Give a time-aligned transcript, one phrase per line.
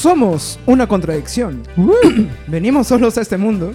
[0.00, 1.62] Somos una contradicción.
[2.46, 3.74] Venimos solos a este mundo.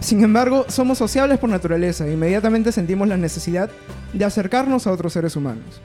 [0.00, 3.70] Sin embargo, somos sociables por naturaleza e inmediatamente sentimos la necesidad
[4.12, 5.80] de acercarnos a otros seres humanos.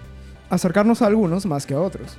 [0.50, 2.18] Acercarnos a algunos más que a otros.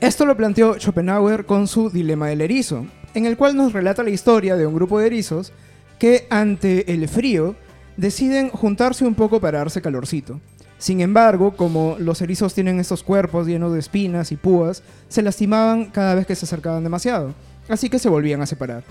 [0.00, 4.10] Esto lo planteó Schopenhauer con su Dilema del Erizo, en el cual nos relata la
[4.10, 5.52] historia de un grupo de erizos
[6.00, 7.54] que ante el frío
[7.96, 10.40] deciden juntarse un poco para darse calorcito.
[10.84, 15.86] Sin embargo, como los erizos tienen estos cuerpos llenos de espinas y púas, se lastimaban
[15.86, 17.34] cada vez que se acercaban demasiado,
[17.70, 18.84] así que se volvían a separar.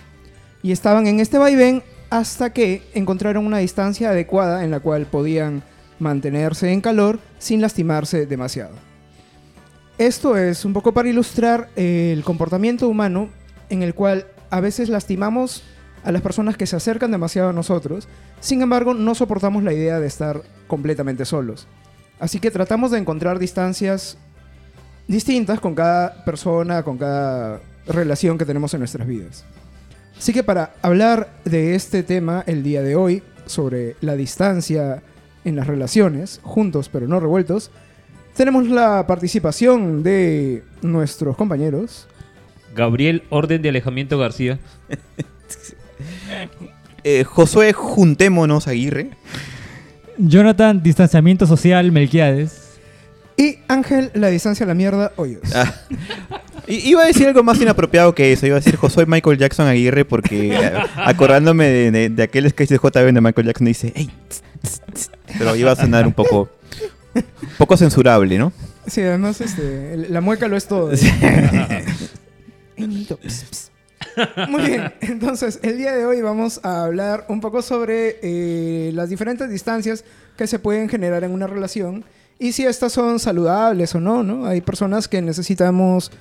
[0.64, 5.62] Y estaban en este vaivén hasta que encontraron una distancia adecuada en la cual podían
[6.00, 8.74] mantenerse en calor sin lastimarse demasiado.
[10.00, 13.30] Esto es un poco para ilustrar el comportamiento humano
[13.70, 15.62] en el cual a veces lastimamos
[16.04, 18.08] a las personas que se acercan demasiado a nosotros,
[18.40, 21.68] sin embargo no soportamos la idea de estar completamente solos.
[22.20, 24.18] Así que tratamos de encontrar distancias
[25.08, 29.46] distintas con cada persona, con cada relación que tenemos en nuestras vidas.
[30.18, 35.04] Así que para hablar de este tema el día de hoy, sobre la distancia
[35.44, 37.72] en las relaciones, juntos pero no revueltos,
[38.36, 42.08] tenemos la participación de nuestros compañeros.
[42.76, 44.60] Gabriel Orden de Alejamiento García.
[47.06, 49.10] Eh, Josué Juntémonos Aguirre.
[50.18, 52.60] Jonathan, distanciamiento social, Melquiades.
[53.36, 55.42] Y Ángel, la distancia a la mierda, hoyos.
[55.56, 55.74] Ah.
[56.68, 58.46] Iba a decir algo más inapropiado que eso.
[58.46, 62.70] Iba a decir Josué Michael Jackson Aguirre porque eh, acordándome de, de- de aquel sketch
[62.70, 66.14] de JB de Michael Jackson dice, "Ey, tss, tss, tss", pero iba a sonar un
[66.14, 66.50] poco,
[67.16, 67.24] un
[67.58, 68.54] poco censurable, ¿no?
[68.88, 70.96] Sí, además este, la mueca lo es todo.
[70.96, 71.10] Sí.
[74.50, 79.10] Muy bien, entonces el día de hoy vamos a hablar un poco sobre eh, las
[79.10, 80.04] diferentes distancias
[80.38, 82.04] que se pueden generar en una relación
[82.40, 84.46] y si estas son saludables o no, ¿no?
[84.46, 86.12] Hay personas que necesitamos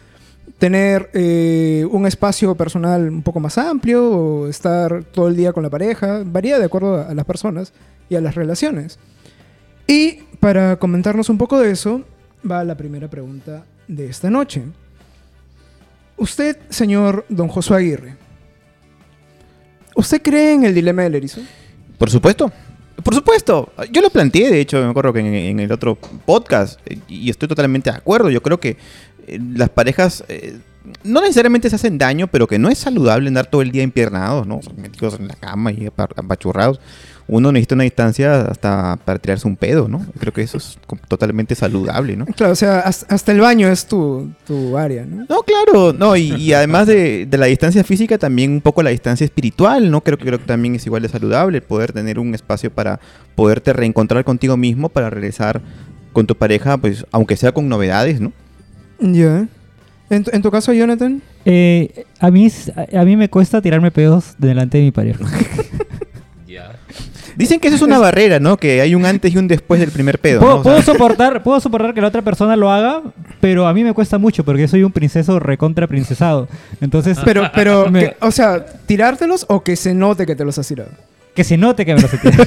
[0.58, 5.62] tener eh, un espacio personal un poco más amplio o estar todo el día con
[5.62, 7.72] la pareja, varía de acuerdo a las personas
[8.08, 8.98] y a las relaciones.
[9.86, 12.02] Y para comentarnos un poco de eso,
[12.48, 14.62] va la primera pregunta de esta noche.
[16.22, 18.14] Usted, señor don Josué Aguirre,
[19.96, 21.40] ¿usted cree en el dilema del erizo?
[21.98, 22.52] Por supuesto.
[23.02, 23.72] Por supuesto.
[23.90, 27.28] Yo lo planteé, de hecho, me acuerdo que en, en el otro podcast, eh, y
[27.28, 28.30] estoy totalmente de acuerdo.
[28.30, 28.76] Yo creo que
[29.26, 30.58] eh, las parejas eh,
[31.02, 34.46] no necesariamente se hacen daño, pero que no es saludable andar todo el día empiernados,
[34.46, 34.58] ¿no?
[34.58, 36.78] O sea, metidos en la cama y apa- apachurrados.
[37.34, 40.04] Uno necesita una distancia hasta para tirarse un pedo, ¿no?
[40.18, 40.78] Creo que eso es
[41.08, 42.26] totalmente saludable, ¿no?
[42.26, 45.24] Claro, o sea, has- hasta el baño es tu, tu área, ¿no?
[45.28, 48.90] No, claro, no, y, y además de, de la distancia física, también un poco la
[48.90, 50.02] distancia espiritual, ¿no?
[50.02, 53.00] Creo que creo que también es igual de saludable el poder tener un espacio para
[53.34, 55.62] poderte reencontrar contigo mismo, para regresar
[56.12, 58.32] con tu pareja, pues, aunque sea con novedades, ¿no?
[59.00, 59.48] Ya.
[60.10, 61.22] ¿En, tu- en tu caso, Jonathan?
[61.46, 62.48] Eh, a, mí,
[62.94, 65.24] a mí me cuesta tirarme pedos delante de mi pareja.
[67.36, 68.56] Dicen que eso es una barrera, ¿no?
[68.56, 70.60] Que hay un antes y un después del primer pedo, puedo, ¿no?
[70.60, 73.00] O sea, puedo soportar, puedo soportar que la otra persona lo haga,
[73.40, 76.48] pero a mí me cuesta mucho porque soy un princeso recontra princesado.
[76.80, 80.58] Entonces, Pero, pero, Me- que- o sea, ¿tirártelos o que se note que te los
[80.58, 80.90] has tirado?
[81.34, 82.46] que se note que me lo sé tirar.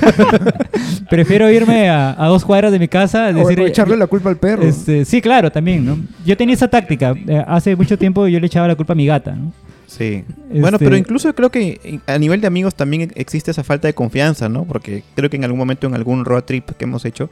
[1.10, 4.38] Prefiero irme a, a dos cuadras de mi casa, decir, o echarle la culpa al
[4.38, 4.62] perro.
[4.62, 5.98] Este, sí, claro, también, ¿no?
[6.24, 7.16] Yo tenía esa táctica.
[7.28, 9.52] Eh, hace mucho tiempo yo le echaba la culpa a mi gata, ¿no?
[9.88, 10.24] Sí.
[10.50, 13.94] Bueno, Este- pero incluso creo que a nivel de amigos también existe esa falta de
[13.94, 14.66] confianza, ¿no?
[14.66, 17.30] Porque creo que en algún momento, en algún road trip que hemos hecho,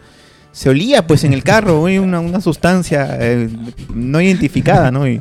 [0.52, 3.50] se olía pues en el carro una, una sustancia eh,
[3.94, 5.08] no identificada, ¿no?
[5.08, 5.20] Y,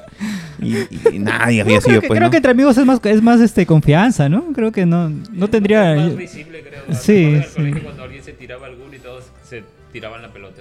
[0.60, 0.76] y-
[1.12, 2.31] y nadie había No, creo sido que, pues, creo ¿no?
[2.31, 4.53] que entre amigos es más, es más este, confianza, ¿no?
[4.54, 5.94] Creo que no, no tendría...
[5.97, 6.82] Más visible, creo.
[6.94, 7.72] Sí, sí.
[7.82, 10.60] cuando alguien se tiraba alguno y todos se tiraban la pelota.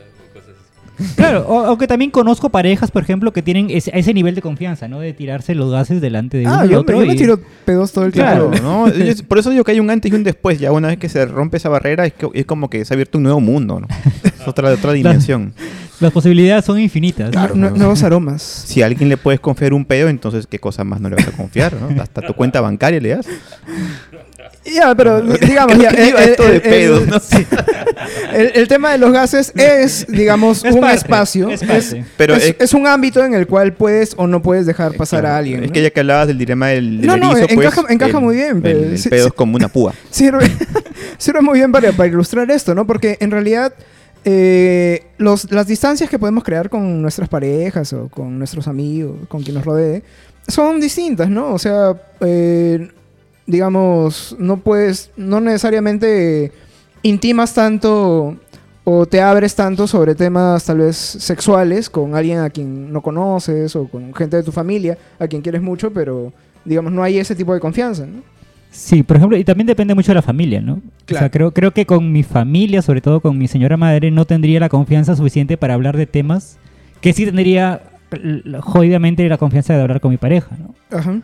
[1.15, 4.87] Claro, o- aunque también conozco parejas, por ejemplo, que tienen ese, ese nivel de confianza,
[4.87, 4.99] ¿no?
[4.99, 6.97] De tirarse los gases delante de uno ah, y yo, otro.
[6.97, 8.49] me, yo me tiro pedos todo el Claro.
[8.49, 8.67] tiempo.
[8.67, 8.87] ¿no?
[8.93, 10.59] Yo- Por eso digo que hay un antes y un después.
[10.59, 12.95] Ya una vez que se rompe esa barrera, es, que- es como que se ha
[12.95, 13.87] abierto un nuevo mundo, ¿no?
[14.23, 15.53] Es otra, otra dimensión.
[15.99, 17.29] Las posibilidades son infinitas.
[17.29, 17.53] Claro.
[17.55, 18.41] Nu- nuevos aromas.
[18.41, 21.27] Si a alguien le puedes confiar un pedo, entonces qué cosa más no le vas
[21.27, 22.01] a confiar, ¿no?
[22.01, 23.27] Hasta tu cuenta bancaria le das.
[24.73, 27.19] Ya, pero digamos, ya, el, esto de pedos, el- ¿no?
[27.19, 27.45] sí.
[28.33, 31.49] El- el tema de los gases es, digamos, Es un parte, espacio.
[31.49, 31.95] es.
[32.17, 35.37] Pero es- un ámbito en el cual puedes o no puedes dejar pasar Claro, a
[35.39, 35.63] alguien.
[35.63, 35.73] Es ¿no?
[35.73, 38.57] que ya que hablabas del dilema del, del No, no, pues, encaja- el- muy bien,
[38.57, 39.27] El, pero el sí- pedo sí.
[39.27, 39.93] es como una púa.
[40.09, 40.49] Sirve,
[41.17, 42.87] sirve muy bien para, para ilustrar esto, ¿no?
[42.87, 43.73] Porque en realidad
[44.23, 49.41] eh, los, las distancias que podemos crear con nuestras parejas o con nuestros amigos, con
[49.43, 50.03] quien nos rodee,
[50.47, 51.53] son distintas, ¿no?
[51.53, 52.87] O sea, eh,
[53.51, 56.51] digamos, no puedes, no necesariamente
[57.03, 58.37] intimas tanto
[58.83, 63.75] o te abres tanto sobre temas tal vez sexuales con alguien a quien no conoces
[63.75, 66.33] o con gente de tu familia a quien quieres mucho, pero
[66.65, 68.21] digamos no hay ese tipo de confianza, ¿no?
[68.71, 70.75] Sí, por ejemplo, y también depende mucho de la familia, ¿no?
[70.75, 71.23] O Claro.
[71.23, 74.61] sea, creo, creo que con mi familia, sobre todo con mi señora madre, no tendría
[74.61, 76.57] la confianza suficiente para hablar de temas
[77.01, 77.81] que sí tendría
[78.61, 80.73] jodidamente la confianza de hablar con mi pareja, ¿no?
[80.97, 81.19] Ajá.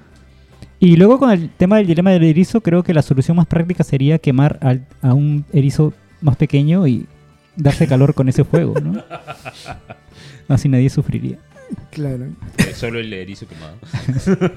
[0.80, 3.84] Y luego con el tema del dilema del erizo, creo que la solución más práctica
[3.84, 7.08] sería quemar al- a un erizo más pequeño y
[7.56, 9.02] darse calor con ese fuego, ¿no?
[10.48, 11.38] Así nadie sufriría.
[11.92, 12.26] Claro.
[12.60, 13.76] Eh, Solo el erizo quemado.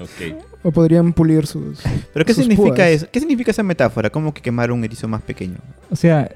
[0.00, 0.44] ok.
[0.64, 1.80] O podrían pulir sus
[2.12, 2.88] ¿Pero qué sus significa púas.
[2.88, 3.06] eso?
[3.12, 4.10] ¿Qué significa esa metáfora?
[4.10, 5.56] ¿Cómo que quemar un erizo más pequeño?
[5.90, 6.30] O sea,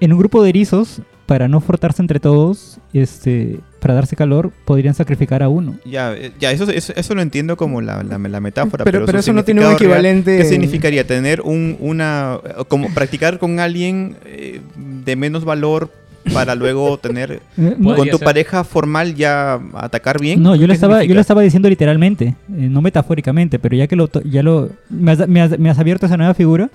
[0.00, 4.94] en un grupo de erizos, para no frotarse entre todos, este, para darse calor, podrían
[4.94, 5.76] sacrificar a uno.
[5.84, 8.84] Ya, eh, ya eso, eso, eso lo entiendo como la, la, la metáfora.
[8.84, 11.06] Pero- pero eso no tiene un real, equivalente ¿Qué significaría?
[11.06, 12.38] Tener un, una...
[12.44, 14.60] eh, como practicar con alguien eh,
[15.04, 15.90] de menos valor
[16.32, 17.40] para luego tener...
[17.56, 18.24] Con tu ser.
[18.24, 20.42] pareja formal ya atacar bien.
[20.42, 23.86] no, yo ¿Qué lo estaba, yo lo estaba diciendo literalmente, eh, no metafóricamente, pero ya
[23.86, 26.68] que lo, to- ya lo, me has, me has- me has abierto esa nueva figura.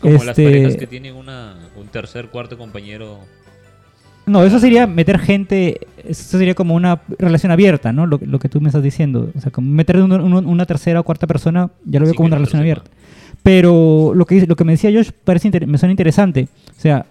[0.00, 3.18] Como las este, parejas que tienen una, un tercer, cuarto compañero.
[4.26, 8.06] No, eso sería meter gente, eso sería como una relación abierta, ¿no?
[8.06, 9.30] Lo, lo que tú me estás diciendo.
[9.36, 12.16] O sea, como meter un- un- una tercera o cuarta persona, ya lo veo Sí,
[12.16, 12.90] como una relación abierta.
[13.42, 16.46] Pero lo que, lo que me decía Josh parece me suena interesante.
[16.76, 17.06] O sea,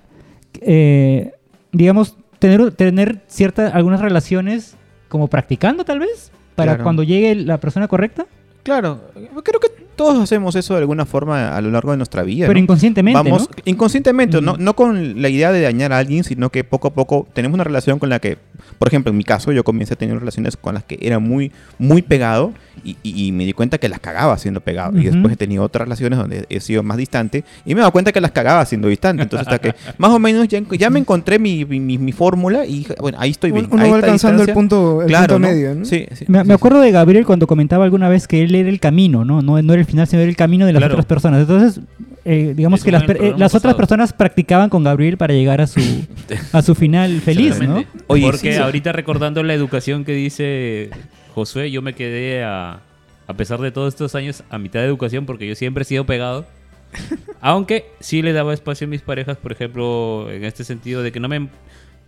[0.61, 1.33] eh,
[1.71, 4.75] digamos, tener, tener ciertas, algunas relaciones
[5.09, 6.83] como practicando tal vez, para Claro.
[6.83, 8.25] cuando llegue la persona correcta,
[8.63, 9.01] Claro,
[9.43, 9.69] creo que
[10.01, 12.47] todos hacemos eso de alguna forma a lo largo de nuestra vida.
[12.47, 12.63] pero ¿no?
[12.63, 13.55] inconscientemente, Vamos, ¿no?
[13.65, 14.63] inconscientemente, no, Mm.
[14.63, 17.63] no con la idea de dañar a alguien, sino que poco a poco tenemos una
[17.63, 18.37] relación con la que,
[18.79, 21.51] por ejemplo, en mi caso, yo comencé a tener relaciones con las que era muy,
[21.77, 22.53] muy pegado
[22.83, 24.97] y, y- y me di cuenta que las cagaba siendo pegado.
[24.97, 25.11] Y Ujú.
[25.11, 28.11] después he tenido otras relaciones donde he sido más distante y me he dado cuenta
[28.11, 29.23] que las cagaba siendo distante.
[29.23, 32.65] Entonces, hasta que más o menos ya, ya me encontré mi, mi, mi- mi fórmula
[32.65, 33.67] y bueno, ahí estoy bien.
[33.69, 35.85] Uno va alcanzando el punto, el claro, punto medio.
[35.85, 38.69] Sí, sí, Me, sí, me acuerdo de Gabriel cuando comentaba alguna vez que él era
[38.69, 39.41] el camino, ¿no?
[39.41, 40.93] No, no era el final, sino era el camino de las Claro.
[40.95, 41.41] otras personas.
[41.41, 41.81] Entonces,
[42.25, 45.67] eh, digamos Eso que las, eh, las otras personas practicaban con Gabriel para llegar a
[45.67, 45.79] su,
[46.53, 47.83] a su final feliz, ¿no?
[48.07, 48.59] Oye, Porque sí.
[48.59, 50.89] ahorita recordando la educación que dice
[51.35, 52.79] Josué, yo me quedé a,
[53.27, 56.05] a pesar de todos estos años a mitad de educación porque yo siempre he sido
[56.05, 56.45] pegado.
[57.41, 61.19] Aunque sí le daba espacio a mis parejas, por ejemplo, en este sentido de que
[61.21, 61.47] no me,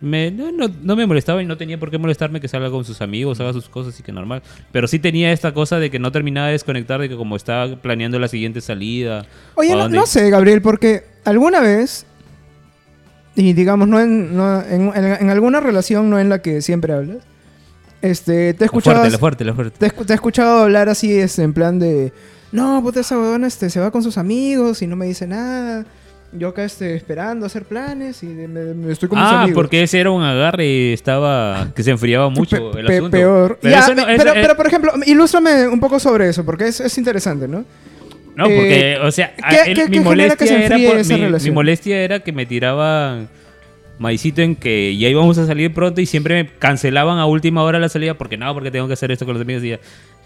[0.04, 2.84] me- no, no- no me molestaba y no tenía por qué molestarme que salga con
[2.84, 4.42] sus amigos, haga sus cosas y que normal.
[4.72, 7.74] Pero sí tenía esta cosa de que no terminaba de desconectar, de que como estaba
[7.76, 9.26] planeando la siguiente salida.
[9.54, 12.06] Oye, no, no sé, Gabriel, porque alguna vez,
[13.34, 14.38] y digamos, no en,
[14.70, 17.18] en, en- en alguna relación no en la que siempre hablas,
[18.02, 19.78] este, te he escuchado, fuerte, la fuerte, la fuerte.
[19.78, 22.12] te, he escu- te he escuchado hablar así, este, en plan de,
[22.52, 25.84] no, puta, esa huevona este, se va con sus amigos y no me dice nada.
[26.36, 29.54] Yo acá este, esperando hacer planes y me, me estoy con mis Ah, amigos.
[29.54, 33.16] porque ese era un agarre y estaba que se enfriaba mucho Pe- el pe- asunto.
[33.16, 33.58] Peor.
[33.62, 36.98] Pero, Ya, no- pero, pero, por ejemplo, ilústrame un poco sobre eso, porque es, es
[36.98, 37.64] interesante, ¿no?
[38.34, 41.50] no, porque, eh, o sea, a- ¿qué- el- qué- mi molestia era por- mi, mi
[41.52, 43.28] molestia era que me tiraban
[44.00, 47.78] maicito en que ya íbamos a salir pronto y siempre me cancelaban a última hora
[47.78, 49.78] la salida porque no, porque tengo que hacer esto con los amigos y ya,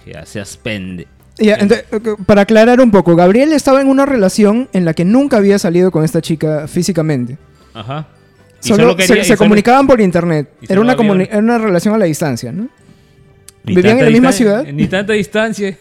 [0.07, 1.07] ya seas pende.
[1.39, 5.59] Ok, para aclarar un poco, Gabriel estaba en una relación en la que nunca había
[5.59, 7.39] salido con esta chica físicamente.
[7.75, 8.09] Ajá.
[8.65, 10.51] Y Solo, quería- se, y se solo- comunicaban por internet.
[10.69, 12.69] Era una, era una relación a la distancia, ¿no?
[13.65, 14.65] ni ¿Vivían en la misma ciudad?
[14.67, 15.77] Ni tanta distancia.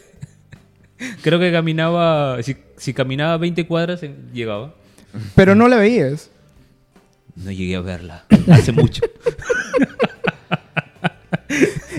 [1.23, 4.75] Creo que caminaba, si, si caminaba 20 cuadras, eh, llegaba.
[5.35, 6.29] Pero no la veías.
[7.35, 8.25] No llegué a verla.
[8.51, 9.01] Hace mucho.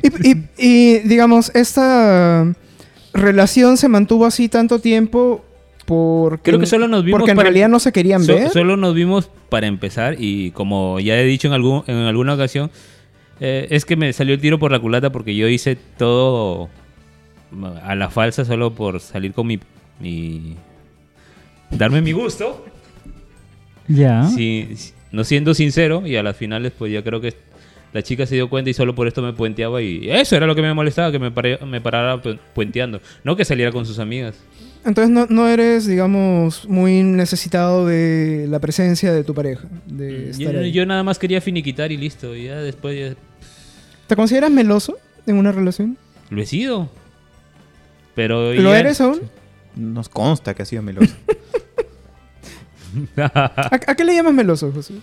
[0.02, 2.52] Y, y- y, digamos, esta
[3.18, 5.44] relación se mantuvo así tanto tiempo
[5.86, 8.50] porque, Creo que solo nos vimos porque en para- realidad no se querían So- ver.
[8.50, 12.70] solo nos vimos para empezar y como ya he dicho en, algún, en alguna ocasión,
[13.40, 16.68] eh, es que me salió el tiro por la culata porque yo hice todo
[17.82, 19.58] a la falsa solo por salir con mi...
[20.00, 20.54] mi-
[21.70, 22.64] darme mi gusto,
[23.88, 24.26] Ya.
[24.26, 24.68] sí,
[25.12, 27.34] no siendo sincero y a las finales pues ya creo que
[27.92, 30.54] la chica se dio cuenta y solo por esto me puenteaba y eso era lo
[30.54, 33.98] que me molestaba, que me, pare- me parara pu- puenteando, no que saliera con sus
[33.98, 34.36] amigas.
[34.84, 39.66] Entonces no, no eres, digamos, muy necesitado de la presencia de tu pareja.
[39.86, 40.72] De estar Yo, ahí.
[40.72, 43.16] yo nada más quería finiquitar y listo, y ya después ya
[44.06, 45.98] ¿Te consideras meloso en una relación?
[46.30, 46.88] Lo he sido.
[48.14, 49.20] Pero ¿Lo ya- eres aún?
[49.76, 51.14] Nos consta que ha sido meloso.
[53.16, 54.94] ¿A, a qué le llamas meloso, José?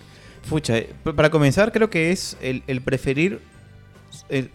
[0.48, 3.40] Fucha, eh, para comenzar creo que es el, el preferir
[4.28, 4.50] el-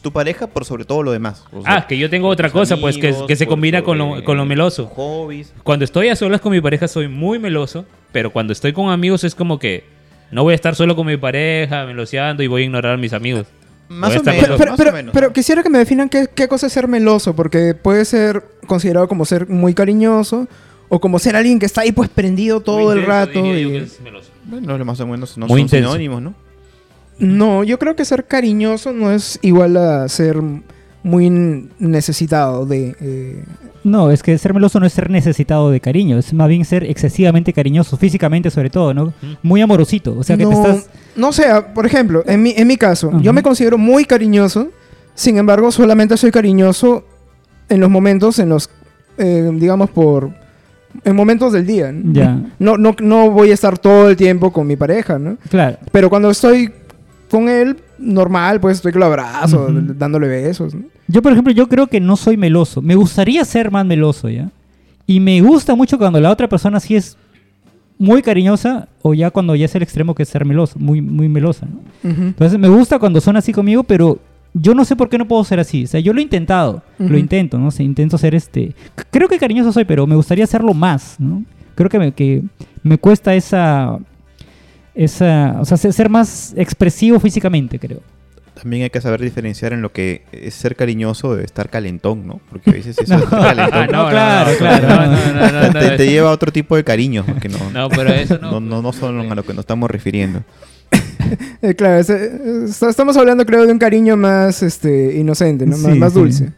[0.00, 1.44] tu pareja por sobre todo lo demás.
[1.52, 4.36] O sea, ah, que yo tengo otra cosa, pues, que, se combina con lo, con
[4.38, 4.86] lo meloso.
[4.86, 5.52] Hobbies.
[5.64, 9.24] Cuando estoy a solas con mi pareja soy muy meloso, pero cuando estoy con amigos
[9.24, 9.84] es como que
[10.30, 13.12] No voy a estar solo con mi pareja, meloseando y voy a ignorar a mis
[13.12, 13.46] amigos.
[13.90, 14.56] Más o menos.
[14.56, 16.88] Pero, más pero- o menos, pero quisiera que me definan qué, qué cosa es ser
[16.88, 20.48] meloso, porque puede ser considerado como ser muy cariñoso
[20.88, 23.40] o como ser alguien que está ahí pues prendido todo Muy el intenso, rato.
[23.46, 24.30] y- que es meloso.
[24.44, 25.88] Bueno, más o menos no Muy son intenso.
[25.90, 26.34] sinónimos, ¿no?
[27.18, 30.40] No, yo creo que ser cariñoso no es igual a ser
[31.04, 31.30] muy
[31.78, 32.96] necesitado de...
[33.00, 33.44] eh,
[33.84, 36.84] No, es que ser meloso no es ser necesitado de cariño, es más bien ser
[36.84, 39.12] excesivamente cariñoso, físicamente sobre todo, ¿no?
[39.42, 40.90] Muy amorosito, o sea que no, te estás...
[41.16, 44.68] no sé, ah, por ejemplo, en mi, en mi caso, yo me considero muy cariñoso,
[45.14, 47.04] sin embargo, solamente soy cariñoso
[47.68, 48.70] en los momentos en los,
[49.18, 50.30] eh, digamos, por...
[51.04, 51.92] En momentos del día.
[51.92, 52.12] ¿no?
[52.12, 55.36] Ya, No, no, no voy a estar todo el tiempo con mi pareja, ¿no?
[55.48, 55.78] claro.
[55.90, 56.70] Pero cuando estoy
[57.30, 60.74] con él, normal, pues estoy que lo abrazo, dándole besos.
[60.74, 60.82] ¿no?
[61.08, 62.82] Yo, por ejemplo, yo creo que no soy meloso.
[62.82, 64.50] Me gustaría ser más meloso, ¿ya?
[65.06, 67.16] Y me gusta mucho cuando la otra persona sí es
[67.98, 71.28] muy cariñosa o ya cuando ya es el extremo que es ser meloso, muy, muy
[71.28, 71.80] melosa, ¿no?
[72.10, 74.18] Entonces me gusta cuando son así conmigo, pero
[74.54, 75.84] yo no sé por qué no puedo ser así.
[75.84, 77.68] O sea, yo lo he intentado, lo intento, ¿no?
[77.68, 78.74] O sea, intento ser este...
[79.10, 81.42] Creo que cariñoso soy, pero me gustaría hacerlo más, ¿no?
[81.74, 82.42] Creo que me, que
[82.82, 83.98] me cuesta esa...
[84.94, 88.00] esa o sea, ser- más expresivo físicamente, creo.
[88.54, 92.40] También hay que saber diferenciar en lo que es ser cariñoso de estar calentón, ¿no?
[92.50, 94.86] Porque a veces eso Ah, calentón no, claro, claro.
[94.88, 96.10] No, no, no, no, no, te, te no.
[96.10, 98.52] lleva a otro tipo de cariño, que no, No, pero eso no.
[98.52, 100.42] no, no, no son a lo que nos estamos refiriendo.
[101.62, 105.76] Eh, claro, estamos hablando creo de un cariño más este, inocente, ¿no?
[105.78, 106.18] más, Sí, más sí.
[106.18, 106.48] dulce.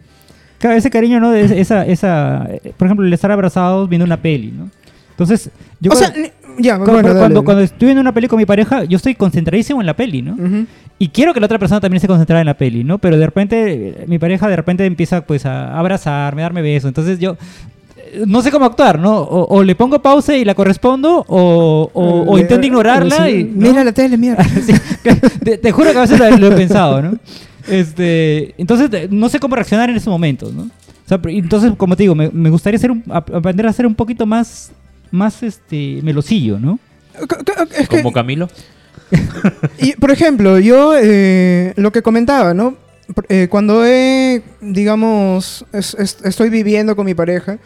[0.58, 1.34] Claro, ese cariño, ¿no?
[1.34, 4.70] Esa, esa, eh, por ejemplo, el estar abrazados viendo una peli, ¿no?
[5.10, 7.44] Entonces, yo o sea, cuando, ni- ya, cuando, bueno, dale, cuando, dale.
[7.44, 10.36] cuando estoy viendo una peli con mi pareja, yo estoy concentradísimo en la peli, ¿no?
[10.98, 12.98] Y quiero que la otra persona también esté concentrada en la peli, ¿no?
[12.98, 16.88] Pero de repente, mi pareja de repente empieza pues a abrazarme, a darme besos.
[16.88, 17.36] Entonces yo
[18.26, 19.18] no sé cómo actuar, ¿no?
[19.18, 23.44] O, o le pongo pausa y la correspondo, o, o, o Le- intento ignorarla y...
[23.44, 23.68] ¿no?
[23.68, 24.44] Mira la tele, mierda.
[24.66, 24.72] Sí,
[25.44, 27.18] te, te juro que a veces lo, lo he pensado, ¿no?
[27.68, 30.62] Este, entonces, no sé cómo reaccionar en esos momentos, ¿no?
[30.62, 33.86] O sea, entonces, como te digo, me, me gustaría ser un- ap- aprender a ser
[33.86, 34.70] un poquito más,
[35.10, 36.78] más este, melosillo, ¿no?
[37.78, 38.48] Es que- Como Camilo.
[39.78, 42.74] Y, por ejemplo, yo eh, lo que comentaba, ¿no?
[43.28, 47.58] Eh, cuando he, digamos, es- es- estoy viviendo con mi pareja,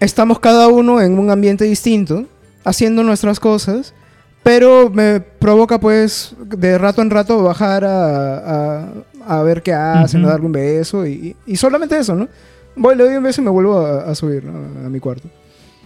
[0.00, 2.24] estamos cada uno en un ambiente distinto,
[2.64, 3.94] haciendo nuestras cosas,
[4.42, 8.88] pero me provoca, pues, de rato en rato bajar a, a-
[9.26, 10.28] a ver qué hacen, Ujú.
[10.28, 12.28] a darle un beso y, y solamente eso, ¿no?
[12.76, 14.86] Voy, le doy un beso y me vuelvo a, a subir ¿no?
[14.86, 15.28] a mi cuarto.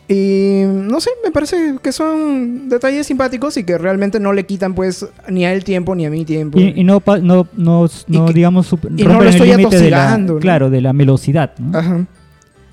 [0.08, 4.74] Y no sé, me parece que son detalles simpáticos y que realmente no le quitan
[4.74, 6.58] pues ni a él tiempo ni a mí tiempo.
[6.60, 9.48] Y, y no, pa- no, no, Y no, que- digamos, y no lo el estoy
[9.48, 10.38] la, atosigando, ¿no?
[10.40, 11.78] claro, de la velocidad, ¿no?
[11.78, 12.06] Ajá.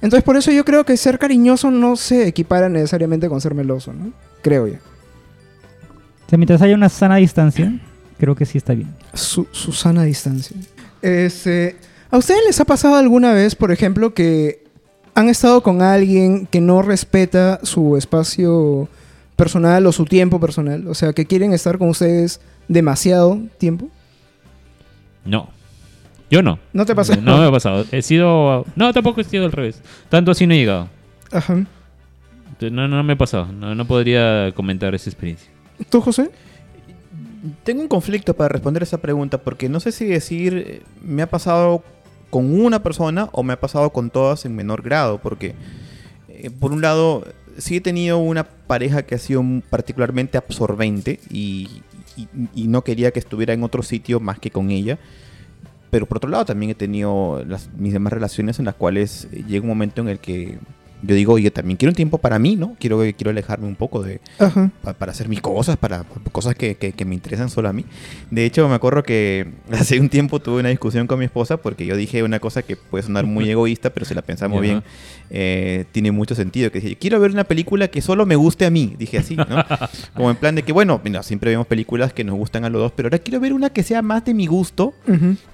[0.01, 3.94] Entonces por eso yo creo que ser cariñoso no se equipara necesariamente con ser meloso,
[3.94, 4.12] ¿no?
[4.41, 4.75] Creo yo.
[4.75, 7.74] O sea, mientras haya una sana distancia,
[8.18, 8.94] creo que sí está bien.
[9.13, 10.56] Su, su sana distancia.
[11.01, 11.75] Este,
[12.12, 14.63] ¿A ustedes les ha pasado alguna vez, por ejemplo, que
[15.15, 18.88] han estado con alguien que no respeta su espacio
[19.36, 20.88] personal o su tiempo personal?
[20.88, 23.89] O sea, que quieren estar con ustedes demasiado tiempo.
[25.25, 25.50] No.
[26.29, 26.59] Yo no.
[26.74, 27.15] ¿No te pasó?
[27.15, 27.86] No me ha pasado.
[27.91, 28.65] He sido.
[28.75, 29.81] No, tampoco he sido al revés.
[30.09, 30.88] Tanto así no he llegado.
[31.31, 31.65] Ajá.
[32.62, 33.51] No, no me ha pasado.
[33.51, 35.50] No, no podría comentar esa experiencia.
[35.89, 36.29] ¿Tú, José?
[37.63, 41.29] Tengo un conflicto para responder esa pregunta porque no sé si decir eh, me ha
[41.29, 41.83] pasado
[42.29, 45.55] con una persona o me ha pasado con todas en menor grado porque
[46.27, 47.25] eh, por un lado
[47.57, 51.81] sí he tenido una pareja que ha sido particularmente absorbente y,
[52.17, 55.00] y- y no quería que estuviera en otro sitio más que con ella
[55.89, 59.43] pero por otro lado también he tenido las, mis demás relaciones en las cuales eh,
[59.48, 60.60] llega un momento en el que
[61.01, 62.75] yo digo, oye, también quiero un tiempo para mí, ¿no?
[62.79, 64.20] Quiero, quiero alejarme un poco de,
[64.82, 67.86] pa- para hacer mis cosas, para, cosas que, que- que me interesan solo a mí.
[68.32, 71.86] De hecho, me acuerdo que hace un tiempo tuve una discusión con mi esposa porque
[71.86, 74.84] yo dije una cosa que puede sonar muy egoísta, pero si la pensamos bien,
[75.29, 76.72] eh, tiene mucho sentido.
[76.72, 78.96] Que dije, quiero ver una película que solo me guste a mí.
[78.98, 79.46] Dije así, ¿no?
[80.15, 82.82] Como en plan de que, bueno, mira, siempre vemos películas que nos gustan a los
[82.82, 84.94] dos, pero ahora quiero ver una que sea más de mi gusto,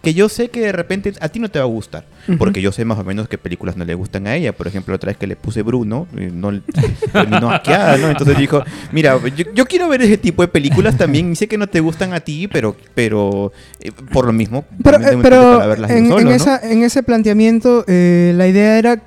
[0.01, 2.05] que yo sé que de repente a ti no te va a gustar.
[2.39, 4.51] Porque yo sé más o menos qué películas no le gustan a ella.
[4.53, 6.51] Por ejemplo, otra vez que le puse Bruno, eh, no
[7.11, 8.09] terminó asqueada, ¿no?
[8.09, 11.31] Entonces dijo, mira, yo, yo quiero ver ese tipo de películas también.
[11.31, 14.97] y Sé que no te gustan a ti, pero, pero eh, por lo mismo, Pero,
[14.97, 16.31] eh, pero para verlas en, solo, en ¿no?
[16.31, 19.01] esa, en ese planteamiento, eh, la idea era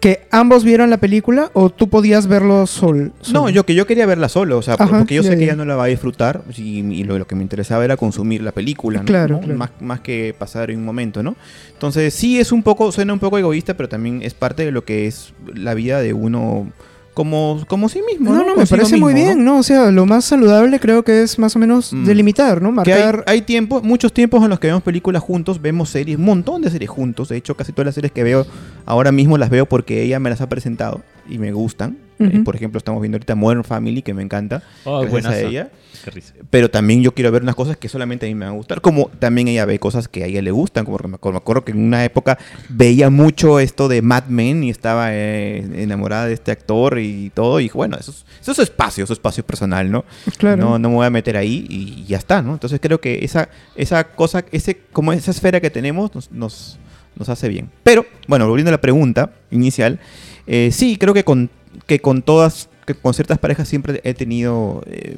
[0.00, 3.12] que ambos vieran la película o tú podías verlo sol.
[3.20, 3.40] solo?
[3.40, 5.56] No, yo que yo quería verla solo, o sea, Ajá, porque yo sé que ella
[5.56, 8.52] no la va a disfrutar y, y lo, lo que me interesaba era consumir la
[8.52, 9.04] película, ¿no?
[9.04, 9.40] Claro, ¿no?
[9.42, 9.58] claro.
[9.58, 11.36] Más, más que pasar en un momento, ¿no?
[11.72, 14.84] Entonces sí es un poco, suena un poco egoísta, pero también es parte de lo
[14.84, 16.72] que es la vida de uno
[17.14, 18.32] como, como sí mismo.
[18.32, 19.58] No, no, me parece muy bien, ¿no?
[19.58, 22.04] O sea, lo más saludable creo que es más o menos Mm.
[22.04, 22.82] delimitar, ¿no?
[22.82, 23.24] Que hay, Marcar.
[23.26, 26.70] hay tiempos, muchos tiempos en los que vemos películas juntos, vemos series, un montón de
[26.70, 27.28] series juntos.
[27.28, 28.46] De hecho, casi todas las series que veo
[28.86, 31.96] ahora mismo las veo porque ella me las ha presentado y me gustan.
[32.20, 34.62] Eh, por ejemplo, estamos viendo ahorita Modern Family, que me encanta.
[34.84, 35.70] Oh, gracias a ella.
[36.04, 36.34] Qué risa.
[36.50, 38.80] Pero también yo quiero ver unas cosas que solamente a mí me van a gustar.
[38.80, 40.84] Como también ella ve cosas que a ella le gustan.
[40.84, 44.70] Como me me acuerdo que en una época veía mucho esto de Mad Men y
[44.70, 47.58] estaba eh, enamorada de este actor y todo.
[47.60, 50.04] Y bueno, eso es, eso es su espacio, su espacio personal, ¿no?
[50.36, 50.62] Claro.
[50.62, 52.52] No, no me voy a meter ahí y ya está, ¿no?
[52.52, 56.78] Entonces creo que esa, esa cosa, ese, como esa esfera que tenemos nos, nos,
[57.16, 57.70] nos hace bien.
[57.82, 59.98] Pero, bueno, volviendo a la pregunta inicial,
[60.46, 61.50] eh, sí, creo que con,
[61.90, 65.16] que con todas, que con ciertas parejas siempre he tenido eh,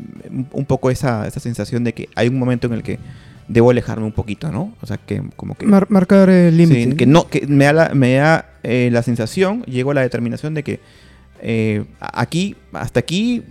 [0.52, 2.99] un- poco esa, esa sensación de que hay un momento en el que
[3.47, 4.73] debo alejarme un poquito, ¿no?
[4.81, 5.67] O sea, que como que...
[5.67, 6.85] Mar- marcar el límite.
[6.93, 10.00] Sí, que no, que me da, la, me da eh, la sensación, llego a la
[10.00, 10.81] determinación de que
[11.43, 13.43] eh, aquí, hasta aquí,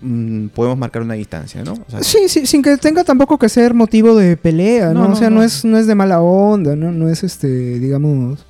[0.00, 1.72] mm, podemos marcar una distancia, ¿no?
[1.72, 5.00] O sea, Sí, sí, sin que tenga tampoco que ser motivo de pelea, ¿no?
[5.02, 5.36] No, no, o sea, no.
[5.38, 5.42] no.
[5.42, 6.92] es no es de mala onda, ¿no?
[6.92, 7.48] No es este,
[7.80, 8.46] digamos.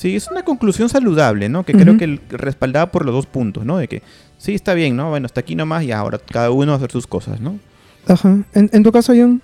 [0.00, 1.64] Sí, es una conclusión saludable, ¿no?
[1.64, 3.76] Que creo que respaldada por los dos puntos, ¿no?
[3.76, 4.02] De que
[4.38, 5.10] sí, está bien, ¿no?
[5.10, 7.58] Bueno, hasta aquí nomás y ahora cada uno va a hacer sus cosas, ¿no?
[8.08, 8.38] Ajá.
[8.54, 9.42] En, en tu caso, John.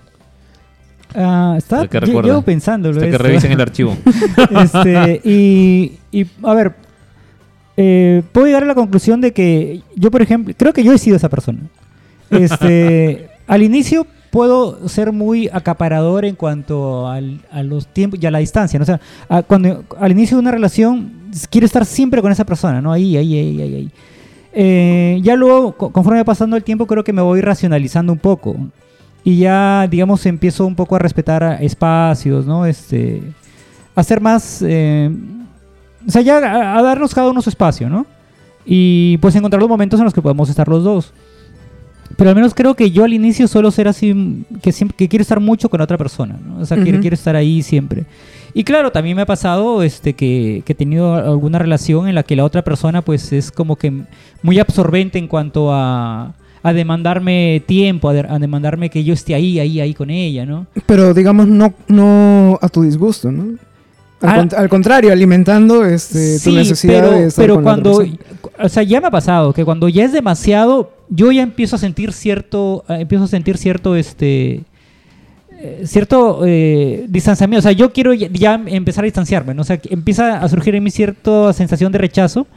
[1.15, 2.97] Ah, está, Hasta que llevo pensándolo.
[2.97, 3.95] Hasta que revisen el archivo.
[4.63, 6.73] este, y, y, a ver,
[7.77, 10.97] eh, puedo llegar a la conclusión de que yo, por ejemplo, creo que yo he
[10.97, 11.59] sido esa persona.
[12.31, 18.31] Este, al inicio puedo ser muy acaparador en cuanto al- a los tiempos y a
[18.31, 18.77] la distancia.
[18.79, 18.83] ¿no?
[18.83, 21.11] O sea, a- cuando al inicio de una relación
[21.49, 22.91] quiero estar siempre con esa persona, ¿no?
[22.91, 23.75] Ahí, ahí, ahí, ahí.
[23.75, 23.91] ahí.
[24.53, 28.19] Eh, ya luego, co- conforme va pasando el tiempo, creo que me voy racionalizando un
[28.19, 28.55] poco.
[29.23, 32.65] Y ya, digamos, empiezo un poco a respetar espacios, ¿no?
[32.65, 33.21] Este,
[33.95, 34.61] a ser más...
[34.65, 35.11] eh,
[36.07, 38.05] o sea, ya a, a darnos cada uno su espacio, ¿no?
[38.65, 41.13] Y pues encontrar los momentos en los que podemos estar los dos.
[42.17, 45.07] Pero al menos creo que yo al inicio suelo ser así, mm, que, siempre, que
[45.07, 46.59] quiero estar mucho con otra persona, ¿no?
[46.59, 47.01] O sea, quiero, Ujú.
[47.01, 48.05] quiero estar ahí siempre.
[48.53, 52.23] Y claro, también me ha pasado este, que, que he tenido alguna relación en la
[52.23, 53.93] que la otra persona pues es como que
[54.41, 59.35] muy absorbente en cuanto a, a demandarme tiempo, a, de- a demandarme que yo esté
[59.35, 60.65] ahí, ahí, ahí con ella, ¿no?
[60.87, 63.43] Pero digamos, no, no a tu disgusto, ¿no?
[64.21, 64.41] Al, Ah.
[64.43, 67.83] cont- al contrario, alimentando este, tu Sí, necesidad pero, de estar pero con la otra
[67.93, 68.17] cuando,
[68.63, 71.79] o sea, ya me ha pasado que cuando ya es demasiado, yo ya empiezo a
[71.79, 74.63] sentir cierto, eh, empiezo a sentir cierto, este,
[75.59, 77.59] eh, cierto eh, distanciamiento.
[77.59, 79.61] O sea, yo quiero ya, ya empezar a distanciarme, ¿no?
[79.61, 82.47] O sea, empieza a surgir en mí cierta sensación de rechazo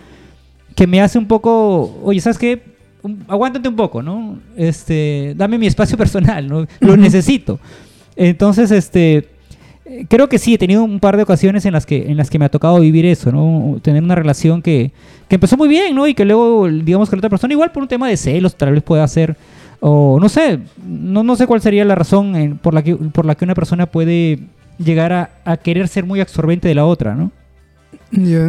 [0.76, 2.62] que me hace un poco, oye, ¿sabes qué?
[3.02, 4.38] Un- aguántate un poco, ¿no?
[4.56, 6.66] Este, dame mi espacio personal, ¿no?
[6.80, 7.58] Lo necesito.
[8.16, 9.28] Entonces, este,
[10.09, 12.38] creo que sí, he tenido un par de ocasiones en las que, en las que
[12.38, 13.79] me ha tocado vivir eso, ¿no?
[13.83, 14.90] Tener una relación que,
[15.29, 16.07] que empezó muy bien, ¿no?
[16.07, 18.72] Y que luego, digamos que la otra persona, igual por un tema de celos, tal
[18.72, 19.37] vez pueda hacer,
[19.81, 23.24] o no sé, no, no sé cuál sería la razón en- por, la que, por
[23.24, 24.40] la que una persona puede
[24.79, 27.31] llegar a, a querer ser muy absorbente de la otra, ¿no?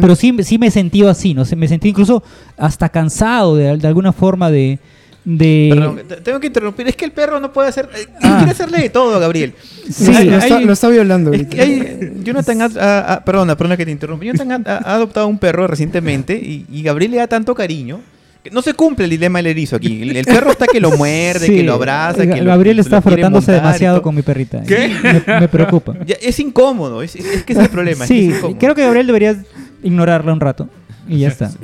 [0.00, 1.44] Pero sí, sí me he sentido así, ¿no?
[1.56, 2.22] Me sentí incluso
[2.56, 4.78] hasta cansado de, de alguna forma de...
[5.24, 6.88] de Perdón, tengo que interrumpir.
[6.88, 7.88] Es que el perro no puede hacer.
[7.94, 8.36] eh, Ah.
[8.38, 9.54] Quiere hacerle de todo, Gabriel.
[9.88, 11.32] Sí, lo, Hay- está, hay- lo está violando.
[11.32, 14.24] Es que hay- Jonathan ha, perdona, perdona que te interrumpa.
[14.24, 18.00] Jonathan ha, adoptado un perro recientemente y, y Gabriel le da tanto cariño.
[18.42, 20.02] que No se cumple el dilema del erizo aquí.
[20.10, 23.00] El, perro está que lo muerde, Sí, que lo abraza, que lo- Gabriel lo está
[23.00, 24.62] quiere frotándose demasiado con mi perrita.
[24.62, 24.90] ¿Qué?
[25.28, 25.94] Me, me preocupa.
[26.06, 28.04] Ya, es incómodo, es, es que es el problema.
[28.04, 29.36] es que Sí, es creo que Gabriel deberías
[29.84, 30.68] ignorarla un rato.
[31.08, 31.52] Y ya está.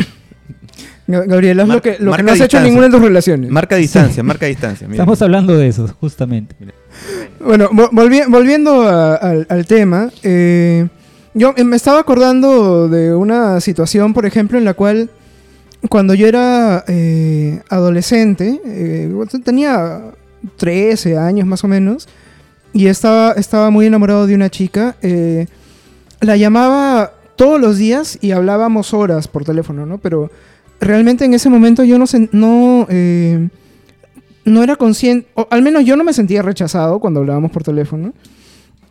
[1.09, 3.51] Ga- Gabriel, haz lo que, lo que no has hecho en ninguna de tus relaciones.
[3.51, 4.87] Marca distancia, marca distancia.
[4.87, 5.03] mira.
[5.03, 6.55] Estamos hablando de eso, justamente.
[7.40, 10.87] Bueno, vo- volvi- volviendo a- al, al tema, eh,
[11.35, 15.09] yo me estaba acordando de una situación, por ejemplo, en la cual
[15.88, 19.11] cuando yo era eh, adolescente, eh,
[19.44, 20.03] tenía
[20.57, 22.09] 13 años más o menos,
[22.73, 25.47] y estaba, estaba muy enamorado de una chica, eh,
[26.21, 29.99] la llamaba todos los días y hablábamos horas por teléfono, ¿no?
[29.99, 30.31] Pero
[30.81, 33.49] realmente en ese momento yo no, sen- no, eh,
[34.45, 38.12] no era consciente, o al menos yo no me sentía rechazado cuando hablábamos por teléfono.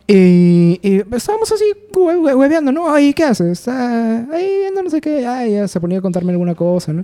[0.06, 2.92] Y, y estábamos así hue- hueveando, ¿no?
[2.92, 3.68] Ay, ¿qué haces?
[3.68, 5.26] Ah, ahí viendo no sé qué.
[5.26, 7.02] Ay, ya se ponía a contarme alguna cosa, ¿no?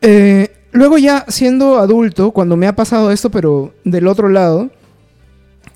[0.00, 4.70] Eh, luego ya siendo adulto, cuando me ha pasado esto, pero del otro lado,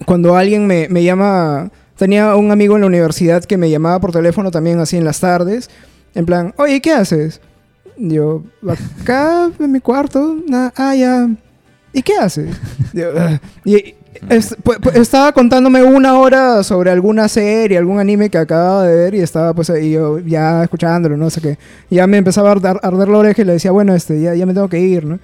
[0.05, 4.11] cuando alguien me, me llama, tenía un amigo en la universidad que me llamaba por
[4.11, 5.71] teléfono también así en las tardes,
[6.15, 7.41] en plan, oye, ¿qué haces?
[7.97, 8.43] Yo,
[9.01, 11.29] acá en mi cuarto, ah, ya.
[11.93, 12.55] ¿Y qué haces?
[12.93, 13.41] Yo, "Ah".
[13.65, 13.95] y,
[14.29, 18.95] Es- pu- pu- estaba contándome una hora sobre alguna serie, algún anime que acababa de
[18.95, 21.59] ver y estaba pues ahí yo ya escuchándolo, no sé qué.
[21.91, 24.47] Ya me empezaba a arder, arder la oreja y le decía, bueno, este, ya, ya
[24.47, 25.19] me tengo que ir, ¿no?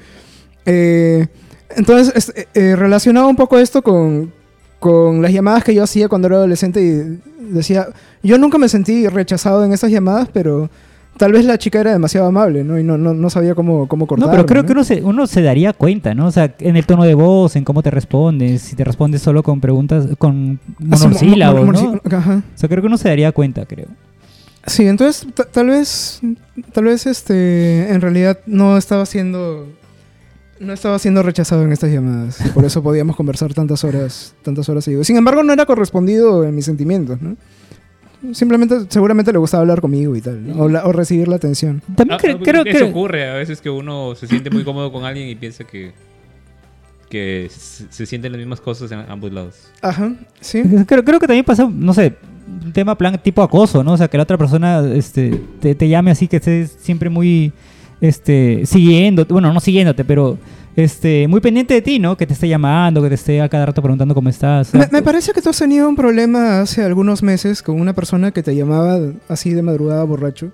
[0.66, 1.28] Eh,
[1.76, 4.33] entonces, este, eh, relacionaba un poco esto con,
[4.81, 7.20] con las llamadas que yo hacía cuando era adolescente y
[7.54, 7.88] decía,
[8.22, 10.70] yo nunca me sentí rechazado en esas llamadas, pero
[11.18, 12.78] tal vez la chica era demasiado amable, ¿no?
[12.78, 14.33] Y no, no, no sabía cómo, cómo No, cortarlo.
[14.33, 16.26] pero creo que uno se, uno se daría cuenta, ¿no?
[16.28, 19.42] O sea, en el tono de voz, en cómo te respondes, si te respondes solo
[19.42, 22.16] con preguntas, con mo- monosílabos, mo- ¿no?
[22.16, 22.42] Ajá.
[22.54, 23.88] O sea, creo que uno se daría cuenta, creo.
[24.66, 26.20] Sí, entonces ta- tal vez,
[26.72, 29.66] tal vez este, en realidad no estaba siendo,
[30.61, 34.85] no estaba siendo rechazado en estas llamadas por eso podíamos conversar tantas horas, tantas horas
[34.85, 35.07] seguidas.
[35.07, 37.37] Sin embargo, no era correspondido en mis sentimientos, ¿no?
[38.33, 40.62] Simplemente, seguramente le gustaba hablar conmigo y tal, ¿no?
[40.64, 41.81] o, la- o recibir la atención.
[41.94, 42.90] También cre- creo Eso que...
[42.90, 45.92] ocurre a veces que uno se siente muy cómodo con alguien y piensa que,
[47.09, 49.54] que se, se sienten las mismas cosas en ambos lados.
[49.81, 50.62] Ajá, sí.
[50.87, 52.16] Creo, creo que también pasa, no sé,
[52.64, 53.92] un tema plan tipo acoso, ¿no?
[53.92, 57.52] O sea, que la otra persona este, te, te llame así, que estés siempre muy
[58.00, 60.38] este, siguiendo, bueno, no siguiéndote, pero
[60.79, 62.17] este, muy pendiente de ti, ¿no?
[62.17, 64.73] Que te esté llamando, que te esté a cada rato preguntando cómo estás.
[64.75, 68.31] Me, me parece que tú has tenido un problema hace algunos meses con una persona
[68.31, 68.97] que te llamaba
[69.29, 70.53] así de madrugada borracho,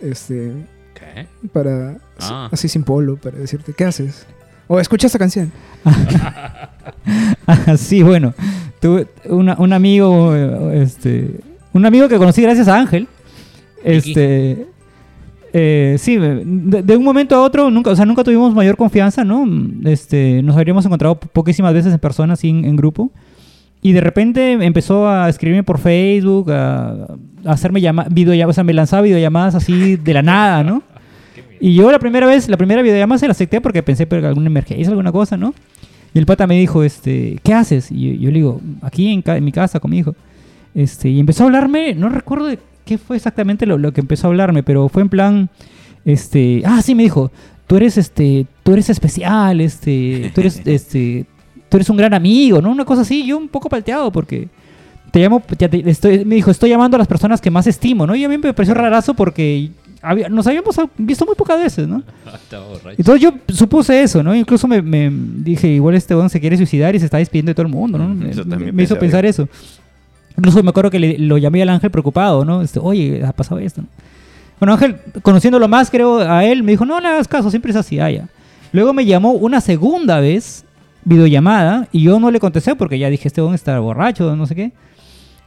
[0.00, 0.52] este,
[0.94, 1.26] ¿Qué?
[1.54, 2.48] para Ah.
[2.52, 4.26] así sin polo, para decirte, ¿qué haces?
[4.68, 5.50] O escucha esta canción.
[7.46, 8.34] Ah, sí, bueno.
[8.80, 10.34] Tuve una- un amigo,
[10.72, 11.30] este,
[11.72, 13.06] un amigo que conocí gracias a Ángel.
[13.84, 14.66] Este,
[15.58, 19.24] eh, sí, de, de un momento a otro, nunca, o sea, nunca tuvimos mayor confianza,
[19.24, 19.44] ¿no?
[19.88, 23.10] Este, nos habríamos encontrado po- poquísimas veces en persona, así en, en grupo.
[23.80, 27.06] Y de repente empezó a escribirme por Facebook, a,
[27.44, 28.12] a hacerme llamadas,
[28.48, 30.82] o sea, me lanzaba videollamadas así de la nada, ¿no?
[31.60, 34.48] Y yo la primera vez, la primera videollamada se la acepté porque pensé por alguna
[34.48, 35.54] emergencia, alguna cosa, ¿no?
[36.12, 37.90] Y el pata me dijo, este, ¿qué haces?
[37.90, 40.14] Y yo, yo le digo, aquí en, en mi casa con mi hijo.
[40.74, 44.26] Este, y empezó a hablarme, no recuerdo de qué fue exactamente lo, lo que empezó
[44.26, 45.50] a hablarme, pero fue en plan,
[46.04, 47.30] este, ah, sí, me dijo,
[47.66, 51.26] tú eres, este, tú eres especial, este, tú eres, este,
[51.68, 52.70] tú eres un gran amigo, ¿no?
[52.70, 54.48] Una cosa así, yo un poco palteado porque
[55.10, 58.06] te llamo, ya te- estoy, me dijo, estoy llamando a las personas que más estimo,
[58.06, 58.14] ¿no?
[58.14, 59.70] Y a mí me pareció rarazo porque
[60.02, 62.02] había- nos habíamos visto muy pocas veces, ¿no?
[62.98, 64.34] Entonces yo supuse eso, ¿no?
[64.34, 67.54] Incluso me, me dije, igual este weón se quiere suicidar y se está despidiendo de
[67.54, 68.08] todo el mundo, ¿no?
[68.14, 69.48] Me, eso me- hizo pensar eso.
[70.36, 72.62] Incluso me acuerdo que le- lo llamé al ángel preocupado, ¿no?
[72.62, 73.82] Este, Oye, ha pasado esto.
[73.82, 73.88] ¿no?
[74.60, 77.76] Bueno, Ángel, conociéndolo más, creo, a él, me dijo, no le hagas caso, siempre es
[77.76, 78.28] así, ah, ya.
[78.72, 80.64] Luego me llamó una segunda vez,
[81.04, 84.54] videollamada, y yo no le contesté porque ya dije, este weón está borracho, no sé
[84.54, 84.72] qué.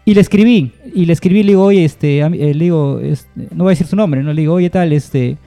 [0.06, 3.00] Y le escribí, y le escribí, le digo, oye, este, eh, le digo,
[3.52, 4.32] no voy a decir su nombre, ¿no?
[4.34, 5.38] Le digo, oye, tal, este,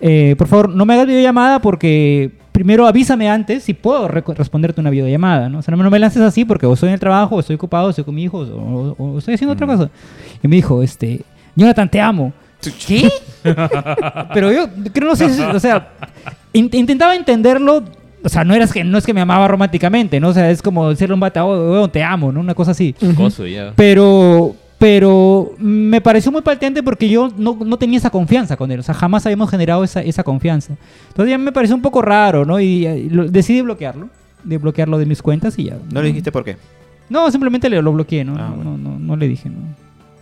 [0.00, 4.90] eh, por favor, no me hagas videollamada porque primero avísame antes si puedo responderte una
[4.90, 5.60] videollamada, ¿no?
[5.60, 7.40] O sea, no, me- no me lances así porque o estoy en el trabajo, o
[7.40, 9.88] estoy ocupado, o estoy con mi hijo, o, o- o estoy haciendo otra cosa.
[10.42, 11.20] Y me dijo, este,
[11.54, 12.32] Jonathan, te amo.
[12.84, 13.08] ¿Qué?
[14.34, 15.90] Pero yo creo, no sé, si- o sea,
[16.52, 17.84] in- intentaba entenderlo.
[18.24, 20.30] O sea, no, eras que, no es que me amaba románticamente, ¿no?
[20.30, 22.40] O sea, es como decirle a un bata, "Oh, weón, te amo, ¿no?
[22.40, 22.92] Una cosa así.
[23.16, 23.72] Coso, ya.
[23.76, 28.78] Pero, pero me pareció muy palteante porque yo no, no tenía esa confianza con él.
[28.80, 30.74] O sea, jamás habíamos generado esa, esa confianza.
[31.08, 32.60] Entonces ya me pareció un poco raro, ¿no?
[32.60, 34.08] Y, eh, lo- decidí bloquearlo.
[34.44, 35.78] De bloquearlo de mis cuentas y ya.
[35.92, 36.56] ¿No le dijiste por qué?
[37.10, 38.36] No, simplemente le, lo bloqueé, ¿no?
[38.38, 38.78] Ah, no, bueno.
[38.78, 39.56] no, no, no le dije, ¿no?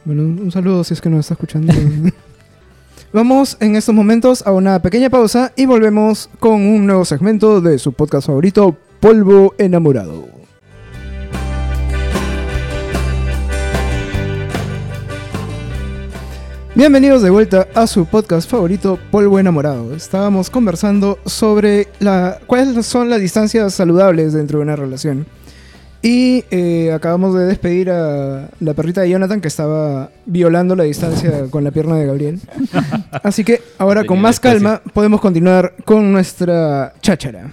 [0.06, 1.72] Bueno, un un saludo si es que nos está escuchando.
[3.12, 7.78] Vamos en estos momentos a una pequeña pausa y volvemos con un nuevo segmento de
[7.78, 10.28] su podcast favorito, Polvo Enamorado.
[16.76, 19.94] Bienvenidos de vuelta a su podcast favorito, Polvo Enamorado.
[19.94, 25.24] Estábamos conversando sobre la, cuáles son las distancias saludables dentro de una relación.
[26.02, 31.46] Y eh, acabamos de despedir a la perrita de Jonathan que estaba violando la distancia
[31.48, 32.40] con la pierna de Gabriel.
[33.22, 37.52] Así que ahora con más calma podemos continuar con nuestra cháchara.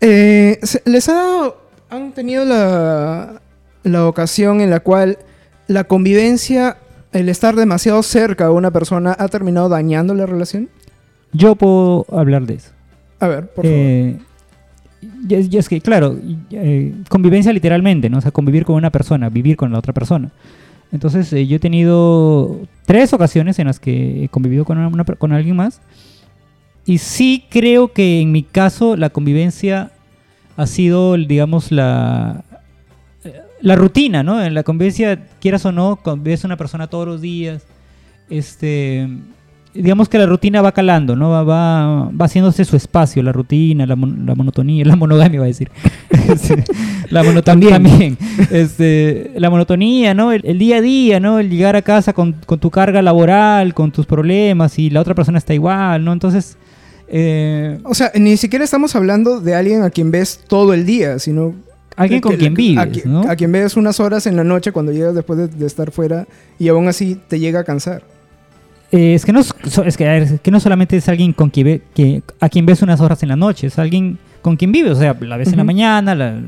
[0.00, 3.40] Eh, ¿Les ha dado, han tenido la,
[3.84, 5.18] la ocasión en la cual
[5.68, 6.78] la convivencia,
[7.14, 10.68] el estar demasiado cerca a una persona ha terminado dañando la relación?
[11.32, 12.70] Yo puedo hablar de eso.
[13.20, 13.78] A ver, por favor.
[13.80, 14.18] Eh,
[15.28, 16.16] y es, y es que, claro,
[16.50, 18.18] eh, convivencia literalmente, ¿no?
[18.18, 20.30] O sea, convivir con una persona, vivir con la otra persona.
[20.92, 25.32] Entonces, eh, yo he tenido tres ocasiones en las que he convivido con, una- con
[25.32, 25.80] alguien más.
[26.86, 29.90] Y sí creo que en mi caso la convivencia
[30.56, 32.44] ha sido, digamos, la,
[33.64, 34.42] la rutina, ¿no?
[34.44, 37.62] En la convivencia, quieras o no, convives con una persona todos los días.
[38.30, 39.08] Este,
[39.74, 41.30] digamos que la rutina va calando, ¿no?
[41.30, 45.46] Va, va, va haciéndose su espacio, la rutina, la, mon- la monotonía, la monogamia va
[45.46, 45.70] a decir.
[47.10, 48.16] La monotonía también.
[48.50, 50.32] Este, la monotonía, ¿no?
[50.32, 51.38] El, el día a día, ¿no?
[51.38, 55.14] El llegar a casa con, con tu carga laboral, con tus problemas y la otra
[55.14, 56.12] persona está igual, ¿no?
[56.12, 56.56] Entonces,
[57.08, 61.18] eh, O sea, ni siquiera estamos hablando de alguien a quien ves todo el día,
[61.18, 61.54] sino...
[61.96, 63.22] alguien que- con quien a vives, qui- ¿no?
[63.28, 66.26] A quien ves unas horas en la noche cuando llegas después de, de estar fuera
[66.58, 68.02] y aún así te llega a cansar.
[68.92, 69.52] Eh, es que no es,
[69.96, 72.80] que, a es que no solamente es alguien con quien ve, que, a quien ves
[72.82, 75.56] unas horas en la noche, es alguien con quien vives, o sea, la ves en
[75.56, 76.38] la mañana, la-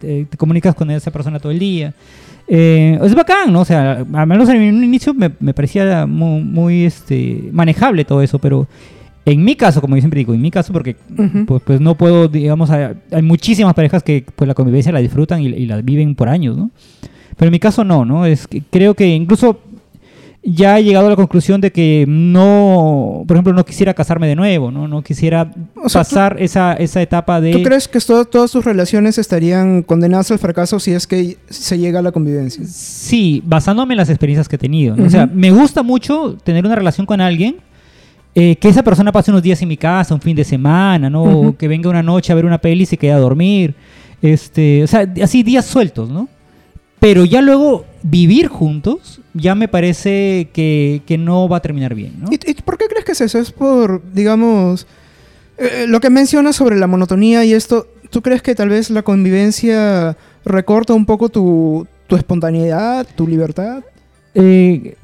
[0.00, 1.92] te comunicas con esa persona todo el día.
[2.48, 3.60] Eh, es bacán, ¿no?
[3.60, 8.20] O sea, al menos en un inicio me, me parecía muy, muy, este, manejable todo
[8.20, 8.66] eso, pero
[9.24, 10.96] en mi caso, como yo siempre digo, en mi caso, porque
[11.46, 15.40] pues, pues no puedo, digamos, hay, hay muchísimas parejas que pues la convivencia la disfrutan
[15.42, 16.70] y, y la viven por años, ¿no?
[17.36, 18.26] Pero en mi caso no, ¿no?
[18.26, 19.60] Es que creo que incluso
[20.44, 24.34] ya he llegado a la conclusión de que no, por ejemplo, no quisiera casarme de
[24.34, 24.88] nuevo, ¿no?
[24.88, 27.52] No quisiera O sea, tú- pasar esa, esa etapa de...
[27.52, 31.78] ¿Tú crees que to- todas tus relaciones estarían condenadas al fracaso si es que se
[31.78, 32.64] llega a la convivencia?
[32.66, 34.96] Sí, basándome en las experiencias que he tenido.
[34.96, 35.04] ¿no?
[35.04, 37.56] O sea, me gusta mucho tener una relación con alguien,
[38.34, 41.22] eh, que esa persona pase unos días en mi casa, un fin de semana, ¿no?
[41.22, 41.56] Ujú.
[41.56, 43.74] que venga una noche a ver una peli y se quede a dormir.
[44.22, 46.28] Este, o sea, así días sueltos, ¿no?
[46.98, 52.14] Pero ya luego vivir juntos ya me parece que, que no va a terminar bien,
[52.20, 52.28] ¿no?
[52.30, 53.38] ¿Y, y por qué crees que es eso?
[53.38, 54.86] Es por, digamos,
[55.58, 57.86] eh, lo que mencionas sobre la monotonía y esto.
[58.10, 63.82] ¿Tú crees que tal vez la convivencia recorta un poco tu, tu espontaneidad, tu libertad?
[64.34, 64.96] Eh,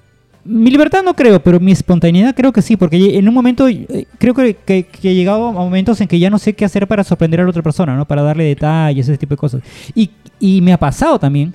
[0.48, 4.06] mi libertad no creo, pero mi espontaneidad creo que sí, porque en un momento eh,
[4.18, 6.86] creo que, que, que he llegado a momentos en que ya no sé qué hacer
[6.88, 8.04] para sorprender a la otra persona, ¿no?
[8.06, 9.60] Para darle detalles, ese tipo de cosas.
[9.94, 11.52] Y, y me ha pasado también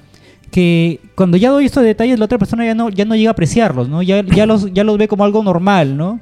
[0.51, 3.33] que cuando ya doy estos detalles, la otra persona ya no, ya no llega a
[3.33, 4.03] apreciarlos, ¿no?
[4.03, 6.19] Ya, ya, los, ya los ve como algo normal, ¿no?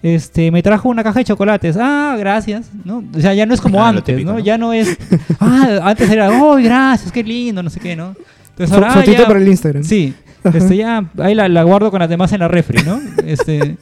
[0.00, 1.76] Este, me trajo una caja de chocolates.
[1.80, 3.02] Ah, gracias, ¿no?
[3.16, 4.38] O sea, ya no es como Ah, antes, típico, ¿no?
[4.38, 4.44] ¿no?
[4.44, 4.96] Ya no es...
[5.40, 8.14] Ah, antes era, oh, gracias, qué lindo, no sé qué, ¿no?
[8.50, 9.82] Entonces ahora, ah, fotito ya- para el Instagram.
[9.82, 10.14] Sí.
[10.52, 13.00] Este, ya ahí la, la guardo con las demás en la refri, ¿no?
[13.26, 13.76] Este,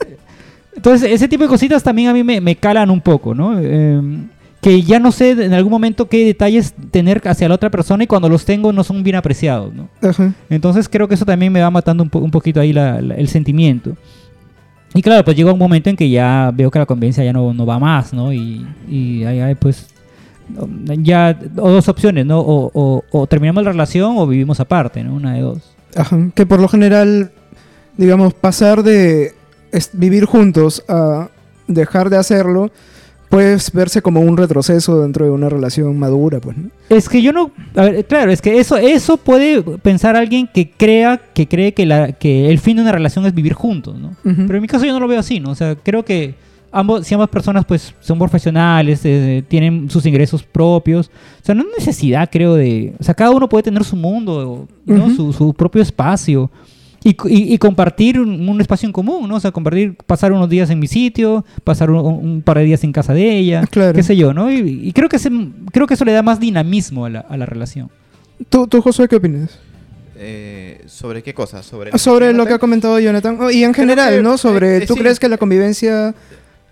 [0.77, 3.59] entonces, ese tipo de cositas también a mí me, me calan un poco, ¿no?
[3.59, 4.01] Eh,
[4.61, 8.07] que ya no sé en algún momento qué detalles tener hacia la otra persona y
[8.07, 9.88] cuando los tengo no son bien apreciados, ¿no?
[10.01, 10.33] Ajá.
[10.48, 13.14] Entonces creo que eso también me va matando un, po- un poquito ahí la- la-
[13.16, 13.96] el sentimiento.
[14.94, 17.53] Y claro, pues llega un momento en que ya veo que la convivencia ya no,
[17.53, 18.33] no va más, ¿no?
[18.33, 19.88] Y, y ahí pues
[20.98, 22.38] ya o dos opciones, ¿no?
[22.40, 25.14] O, o- o terminamos la relación o vivimos aparte, ¿no?
[25.14, 25.71] Una de dos.
[25.96, 26.18] Ajá.
[26.35, 27.31] Que por lo general,
[27.96, 29.35] digamos, pasar de
[29.92, 31.28] vivir juntos a
[31.66, 32.70] dejar de hacerlo,
[33.33, 36.68] puedes verse como un retroceso dentro de una relación madura, pues, ¿no?
[36.90, 40.70] Es que yo no, a ver, claro, es que eso, eso puede pensar alguien que
[40.70, 44.14] crea, que cree que, la, que el fin de una relación es vivir juntos, ¿no?
[44.22, 45.50] Pero en mi caso yo no lo veo así, ¿no?
[45.52, 46.35] O sea, creo que
[46.72, 51.08] ambos, si ambas personas pues son profesionales, eh, tienen sus ingresos propios,
[51.40, 54.66] o sea, no hay necesidad, creo, de, o sea, cada uno puede tener su mundo,
[54.87, 55.14] ¿no?
[55.14, 56.50] Su, su propio espacio.
[57.04, 59.35] Y, y- y compartir un, un espacio en común, ¿no?
[59.35, 62.85] O sea, compartir, pasar unos días en mi sitio, pasar un, un par de días
[62.85, 63.92] en casa de ella, Claro.
[63.92, 64.52] qué sé yo, ¿no?
[64.52, 65.30] Y, y creo, que ese-
[65.72, 67.90] creo que eso le da más dinamismo a la, a la relación.
[68.48, 69.58] ¿Tú, tú, Josué, qué opinas?
[70.16, 71.64] Eh, ¿Sobre qué cosa?
[71.64, 73.37] Sobre, Sobre lo que ha comentado Jonathan.
[73.40, 74.38] Oh, y en general, que, ¿no?
[74.38, 75.00] Sobre, eh, ¿tú sí.
[75.00, 76.14] crees que la convivencia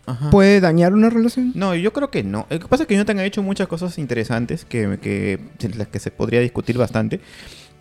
[0.06, 0.30] Ajá.
[0.30, 1.52] puede dañar una relación?
[1.54, 2.46] No, yo creo que no.
[2.50, 5.38] Lo que pasa es que Jonathan ha hecho muchas cosas interesantes que, que,
[5.76, 7.20] las que se podría discutir bastante.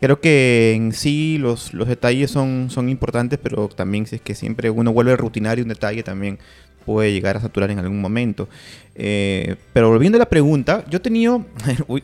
[0.02, 4.34] Creo que en sí los, los detalles son, son importantes, pero también si es que
[4.36, 6.40] siempre uno vuelve rutinario un detalle también
[6.86, 8.48] puede llegar a saturar en algún momento.
[8.96, 11.46] Eh, pero volviendo a la pregunta, yo he tenido,
[11.88, 12.04] uy,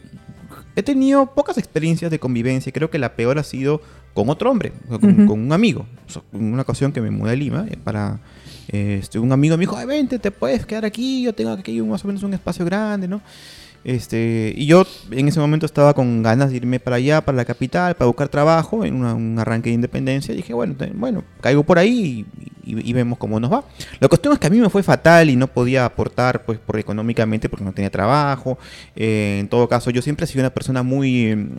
[0.75, 2.71] he tenido pocas experiencias de convivencia.
[2.71, 3.81] Creo que la peor ha sido
[4.13, 5.25] con otro hombre, con, Ujú.
[5.27, 5.85] con un amigo.
[6.07, 8.19] O sea, En una ocasión que me mudé a Lima eh, para...
[8.67, 12.03] este, un amigo me dijo, Ay, vente, te puedes quedar aquí, yo tengo aquí más
[12.03, 13.21] o menos un espacio grande, ¿no?
[13.85, 17.45] Este, y yo en ese momento estaba con ganas de irme para allá, para la
[17.45, 20.33] capital, para buscar trabajo, en un arranque de independencia.
[20.33, 23.63] Y dije, bueno, bueno, caigo por ahí y, y- y vemos cómo nos va.
[23.99, 26.79] La cuestión es que a mí me fue fatal y no podía aportar, pues, por
[26.79, 28.57] económicamente, porque no tenía trabajo.
[28.95, 31.49] Eh, en todo caso, yo siempre he sido una persona muy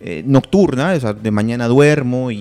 [0.00, 2.36] eh, nocturna, o sea, de mañana duermo y,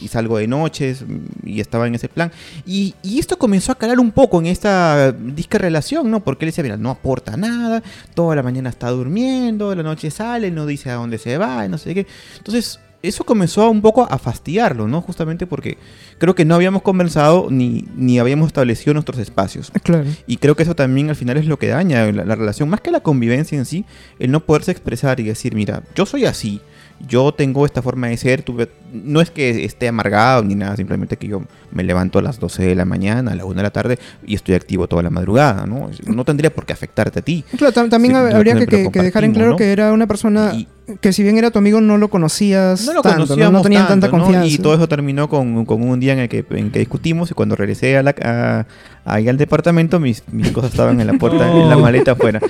[0.00, 1.04] y- salgo de noches
[1.44, 2.32] y estaba en ese plan.
[2.66, 6.20] Y, esto comenzó a calar un poco en esta disca relación, ¿no?
[6.20, 7.82] Porque él decía, mira, no aporta nada,
[8.14, 11.76] toda la mañana está durmiendo, la noche sale, no dice a dónde se va, no
[11.78, 12.06] sé qué.
[12.38, 15.00] Entonces, eso comenzó un poco a fastidiarlo, ¿no?
[15.00, 15.78] Justamente porque
[16.18, 19.70] creo que no habíamos conversado ni, ni habíamos establecido nuestros espacios.
[19.84, 20.04] Claro.
[20.26, 22.80] Y creo que eso también al final es lo que daña la, la relación, más
[22.80, 23.84] que la convivencia en sí,
[24.18, 26.60] el no poderse expresar y decir, mira, yo soy así,
[27.06, 31.16] yo tengo esta forma de ser, tuve- no es que esté amargado ni nada, simplemente
[31.16, 33.70] que yo me levanto a las 12 de la mañana, a la 1 de la
[33.70, 35.88] tarde y estoy activo toda la madrugada, ¿no?
[36.06, 37.44] No tendría por qué afectarte a ti.
[37.56, 39.56] Claro, tam- también Sí, habría que, dejar en claro ¿no?
[39.56, 40.66] que era una persona Y-
[41.00, 43.26] que si bien era tu amigo no lo conocías no lo tanto, ¿no?
[43.26, 44.22] conocíamos no tenían tanta tanto, ¿no?
[44.24, 44.48] confianza.
[44.54, 47.34] Y todo eso terminó con, con un día en el que, en que discutimos y
[47.34, 48.66] cuando regresé a la, a-
[49.12, 52.40] ahí al departamento mis, mis cosas estaban en la puerta, en la maleta afuera.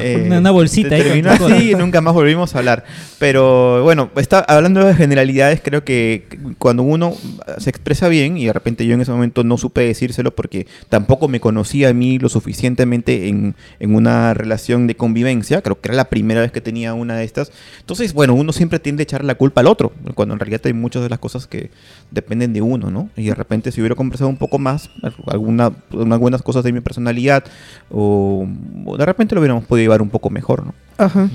[0.00, 2.84] Eh, Una- una bolsita ahí Terminó así y nunca más volvimos a hablar.
[3.18, 6.26] Pero bueno, está, hablando de generalidades, creo que
[6.58, 7.14] cuando uno
[7.58, 11.28] se expresa bien, y de repente yo en ese momento no supe decírselo porque tampoco
[11.28, 15.96] me conocía a mí lo suficientemente en, en una relación de convivencia, creo que era
[15.96, 17.52] la primera vez que tenía una de estas.
[17.80, 20.72] Entonces, bueno, uno siempre tiende a echar la culpa al otro, cuando en realidad hay
[20.72, 21.70] muchas de las cosas que
[22.10, 23.08] dependen de uno, ¿no?
[23.16, 24.90] Y de repente si hubiera conversado un poco más,
[25.26, 25.72] alguna,
[26.04, 27.44] unas buenas cosas de mi personalidad,
[27.90, 28.46] o,
[28.86, 30.74] o de repente lo hubiéramos podido llevar un poco mejor, ¿no?
[30.98, 31.28] Ajá.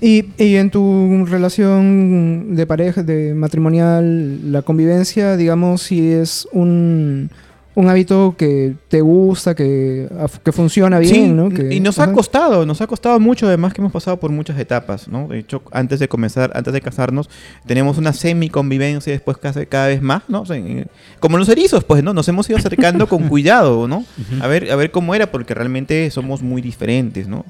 [0.00, 7.30] Y, y en tu relación de pareja, de matrimonial, la convivencia, digamos, si es un,
[7.76, 10.08] un hábito que te gusta, que,
[10.44, 11.48] que funciona bien, Sí, ¿no?
[11.50, 14.58] Que- y nos ha costado, nos ha costado mucho, además que hemos pasado por muchas
[14.58, 15.28] etapas, ¿no?
[15.28, 17.30] De hecho, antes de comenzar, antes de casarnos,
[17.66, 20.42] tenemos una semi-convivencia, después cada, cada vez más, ¿no?
[20.42, 20.88] O sea, en-
[21.20, 22.12] como los erizos, pues, ¿no?
[22.12, 24.04] Nos hemos ido acercando con cuidado, ¿no?
[24.40, 27.44] A ver, a ver cómo era, porque realmente somos muy diferentes, ¿no?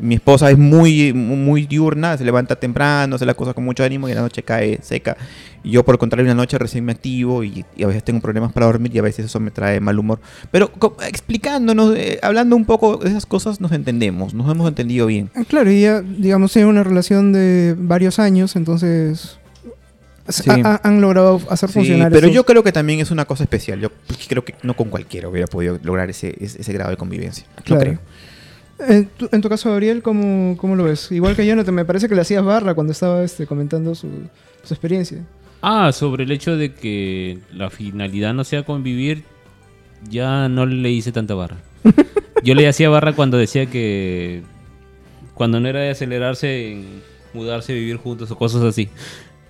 [0.00, 4.06] Mi esposa es muy, muy diurna, se levanta temprano, hace las cosas con mucho ánimo
[4.08, 5.16] y en la noche cae seca.
[5.70, 8.20] Yo, por el contrario, en la noche recién me activo y, y a veces tengo
[8.20, 10.20] problemas para dormir y a veces eso me trae mal humor.
[10.50, 10.70] Pero
[11.08, 15.30] explicándonos, eh, hablando un poco de esas cosas, nos entendemos, nos hemos entendido bien.
[15.34, 19.38] Ah, Claro, y ya, digamos, tienen una relación de varios años, entonces
[20.28, 20.48] Sí.
[20.50, 23.24] ha- ha- han logrado hacer Sí, funcionar pero esos- yo creo que también es una
[23.24, 23.80] cosa especial.
[23.80, 23.90] Yo
[24.28, 27.44] creo que no con cualquiera hubiera podido lograr ese, ese, ese grado de convivencia.
[27.58, 27.80] Lo Claro.
[27.82, 27.98] creo.
[28.88, 31.10] En tu, en tu caso, Gabriel, ¿cómo, ¿cómo lo ves?
[31.10, 34.08] Igual que Jonathan, me parece que le hacías barra cuando estaba este, comentando su,
[34.64, 35.18] su experiencia.
[35.62, 39.24] Ah, sobre el hecho de que la finalidad no sea convivir,
[40.08, 41.56] ya no le hice tanta barra.
[42.44, 44.42] Yo le hacía barra cuando decía que
[45.34, 47.02] cuando no era de acelerarse en
[47.34, 48.88] mudarse, vivir juntos o cosas así.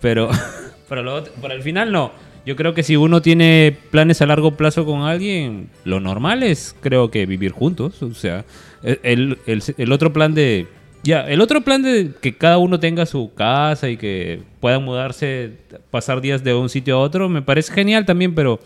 [0.01, 0.29] Pero
[0.88, 2.12] para, lo para el final no.
[2.47, 6.77] Yo creo que si uno tiene planes a largo plazo con alguien, lo normal es
[6.81, 8.01] creo que vivir juntos.
[8.03, 8.45] O sea,
[8.85, 10.66] e, el, el- el otro plan de...
[11.07, 15.53] Ya, el otro plan de que cada uno tenga su casa y que puedan mudarse,
[15.90, 18.59] pasar días de un sitio a otro, me parece genial también, pero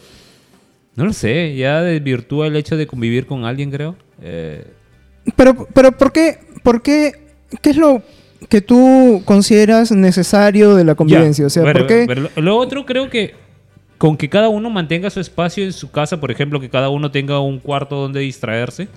[0.97, 3.95] no lo sé, ya desvirtúa el hecho de convivir con alguien, creo.
[4.23, 4.65] Eh,
[5.37, 7.13] Pero, pero ¿por qué, por qué,
[7.61, 8.03] qué es lo
[8.49, 11.43] que tú consideras necesario de la convivencia?
[11.43, 12.05] Ya, o sea, ¿por qué?
[12.09, 13.35] pero lo, lo otro creo que
[13.99, 17.11] con que cada uno mantenga su espacio en su casa, por ejemplo, que cada uno
[17.11, 18.89] tenga un cuarto donde distraerse,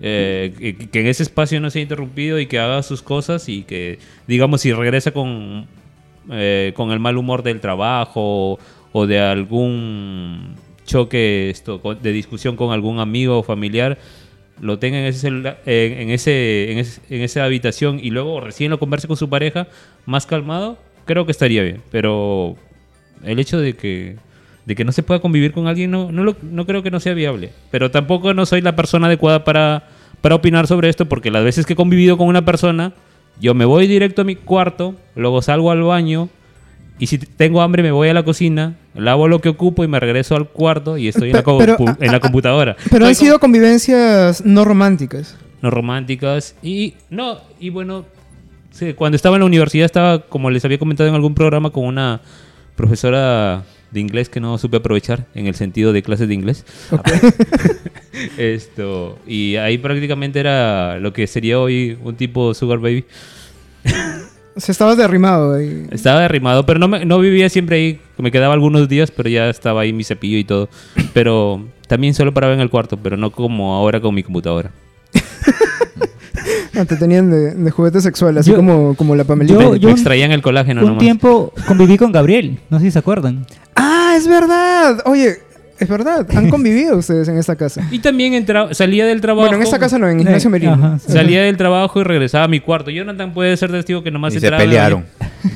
[0.00, 3.98] eh, que, en ese espacio no sea interrumpido y que haga sus cosas y que,
[4.26, 5.66] digamos, si regresa con,
[6.30, 8.58] eh, con el mal humor del trabajo
[8.92, 10.54] o de algún
[10.84, 13.98] choque esto, de discusión con algún amigo o familiar,
[14.60, 18.70] lo tenga en ese celular, en ese, en, ese- en esa habitación y luego recién
[18.70, 19.66] lo converse con su pareja
[20.06, 21.82] más calmado, creo que estaría bien.
[21.90, 22.56] Pero
[23.24, 24.16] el hecho de que,
[24.66, 27.00] de que no se pueda convivir con alguien no, no, lo- no creo que no
[27.00, 27.52] sea viable.
[27.70, 29.88] Pero tampoco no soy la persona adecuada para,
[30.20, 32.92] para opinar sobre esto porque las veces que he convivido con una persona,
[33.40, 36.28] yo me voy directo a mi cuarto, luego salgo al baño.
[36.98, 39.98] Y si tengo hambre me voy a la cocina, lavo lo que ocupo y me
[39.98, 42.76] regreso al cuarto y estoy en la, Pe- pero, compu- en la computadora.
[42.88, 45.36] Pero han sido convivencias no románticas.
[45.60, 48.04] no románticas y no y bueno
[48.70, 51.84] sí, cuando estaba en la universidad estaba como les había comentado en algún programa con
[51.84, 52.20] una
[52.76, 53.62] profesora
[53.94, 56.64] de inglés que no supe aprovechar en el sentido de clases de inglés.
[58.38, 63.04] Esto y ahí prácticamente era lo que sería hoy un tipo sugar baby.
[64.56, 65.86] Se estaba derrimado ahí.
[65.90, 68.00] estaba derrimado pero no me- no vivía siempre ahí.
[68.18, 70.68] Me quedaba algunos días pero ya estaba ahí mi cepillo y todo.
[71.12, 74.70] Pero también solo paraba en el cuarto pero no como ahora con mi computadora
[76.88, 79.60] Te tenían de, de juguete sexual, así Yo- como, como la Pamelita.
[79.60, 81.00] Yo- yo me extraían el colágeno un nomás.
[81.00, 83.46] tiempo conviví con Gabriel, no sé si se acuerdan.
[83.76, 85.02] Ah, es verdad.
[85.06, 85.38] Oye,
[85.78, 86.26] es verdad.
[86.34, 87.86] Han convivido ustedes en esta casa.
[87.90, 89.42] Y también entraba, salía del trabajo.
[89.46, 90.72] Bueno, en esta casa no, en Ignacio Eh, Merino.
[90.74, 91.12] ajá, sí.
[91.12, 92.90] Salía del trabajo y regresaba a mi cuarto.
[92.90, 95.04] Jonathan puede ser testigo que nomás Y se pelearon.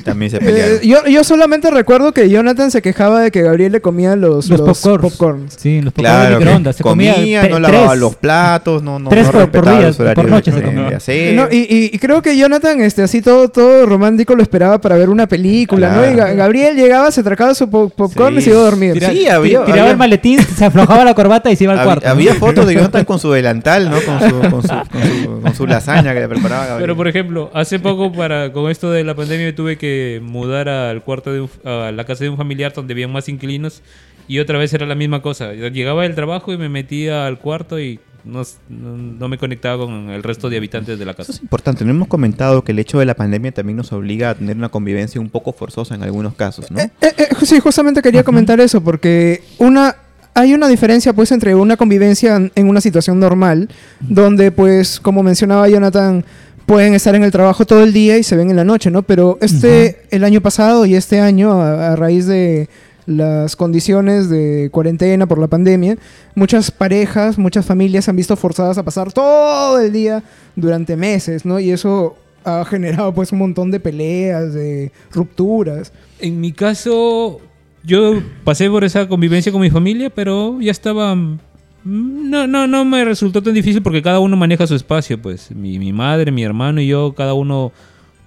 [0.03, 0.75] También se pelearon.
[0.77, 4.47] Eh, yo, yo solamente recuerdo que Jonathan se quejaba de que Gabriel le comía los,
[4.49, 5.01] Los, los popcorns.
[5.13, 5.53] popcorns.
[5.57, 6.75] Sí, los popcorns de Claro, microondas.
[6.75, 7.99] Se comía, no lavaba tres.
[7.99, 10.57] los platos, no, no, Tres no por- por respetaba día, los horarios por noche de-
[10.57, 10.89] se comía.
[11.07, 11.33] de.
[11.33, 14.95] No, y, y- y creo que Jonathan, este, así todo, todo romántico, lo esperaba para
[14.95, 16.07] ver una película, ¿no?
[16.09, 18.43] Y Gabriel llegaba, se tracaba su po- popcorn y Sí.
[18.45, 18.93] se iba a dormir.
[18.93, 21.83] Tira- Sí, había- tiraba había- el maletín, se aflojaba la corbata y se iba al
[21.83, 22.07] cuarto.
[22.07, 23.97] Había fotos de Jonathan con su delantal, ¿no?
[24.01, 26.81] Con su, con su, con su, con su lasaña que le preparaba Gabriel.
[26.83, 31.01] Pero por ejemplo, hace poco para con esto de la pandemia tuve que mudar al
[31.03, 33.81] cuarto de un- a la casa de un familiar donde había más inquilinos
[34.27, 35.53] y otra vez era la misma cosa.
[35.53, 40.23] Llegaba del trabajo y me metía al cuarto y no, no- me conectaba con el
[40.23, 41.31] resto de habitantes de la Eso casa.
[41.31, 41.83] es importante.
[41.85, 44.69] No hemos comentado que el hecho de la pandemia también nos obliga a tener una
[44.69, 46.79] convivencia un poco forzosa en algunos casos, ¿no?
[46.79, 49.95] Eh, eh, eh, sí, justamente quería comentar eso, porque una
[50.35, 53.67] hay una diferencia pues entre una convivencia en una situación normal,
[53.99, 56.23] donde pues, como mencionaba Jonathan,
[56.65, 59.01] pueden estar en el trabajo todo el día y se ven en la noche, ¿no?
[59.01, 62.69] Pero este, el año pasado y este año, a, a raíz de
[63.09, 65.97] las condiciones de cuarentena por la pandemia,
[66.35, 70.23] muchas parejas, muchas familias se han visto forzadas a pasar todo el día
[70.55, 71.59] durante meses, ¿no?
[71.59, 75.91] Y eso ha generado pues un montón de peleas, de rupturas.
[76.19, 77.41] En mi caso,
[77.83, 81.15] yo pasé por esa convivencia con mi familia, pero ya estaba...
[81.15, 81.39] mm,
[81.83, 85.49] No, no, no me resultó tan difícil porque cada uno maneja su espacio, pues.
[85.49, 87.71] Mi, mi madre, mi hermano y yo, cada uno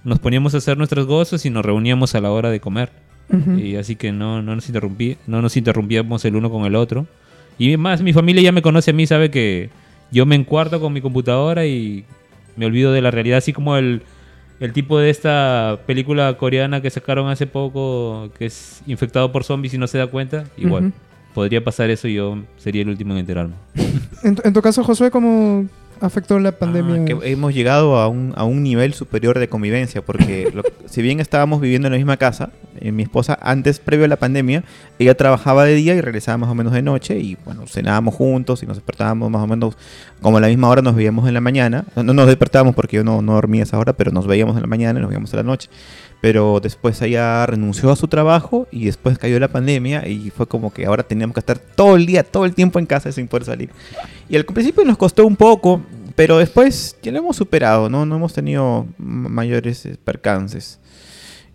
[0.02, 2.90] nos poníamos a hacer nuestros gozos y nos reuníamos a la hora de comer.
[3.30, 3.58] Ujú.
[3.58, 7.06] Y así que no, no, nos interrumpí, no nos interrumpíamos el uno con el otro.
[7.58, 9.70] Y más, mi familia ya me conoce a mí, sabe que
[10.10, 12.04] yo me encuarto con mi computadora y
[12.56, 14.02] me olvido de la realidad, así como el,
[14.60, 19.74] el tipo de esta película coreana que sacaron hace poco, que es infectado por zombies
[19.74, 20.44] y no se da cuenta.
[20.56, 20.92] Igual, Ujú.
[21.34, 23.54] podría pasar eso y yo sería el último en enterarme.
[24.22, 25.66] En, en tu caso, Josué, ¿cómo
[26.06, 27.02] afectó la pandemia?
[27.02, 31.02] Ah, que hemos llegado a un, a un nivel superior de convivencia, porque lo- si
[31.02, 32.50] bien estábamos viviendo en la misma casa,
[32.80, 34.64] eh, mi esposa antes, previo a la pandemia,
[34.98, 38.62] ella trabajaba de día y regresaba más o menos de noche y bueno, cenábamos juntos
[38.62, 39.76] y nos despertábamos más o menos
[40.20, 41.84] como a la misma hora nos veíamos en la mañana.
[41.96, 44.56] No, no nos despertábamos porque yo no, no dormía a esa hora, pero nos veíamos
[44.56, 45.68] en la mañana y nos veíamos en la noche.
[46.22, 50.72] Pero después ella renunció a su trabajo y después cayó la pandemia y fue como
[50.72, 53.44] que ahora teníamos que estar todo el día, todo el tiempo en casa sin poder
[53.44, 53.70] salir.
[54.28, 55.82] Y al principio nos costó un poco,
[56.14, 58.06] pero después ya lo hemos superado, ¿no?
[58.06, 60.78] No hemos tenido mayores eh, percances.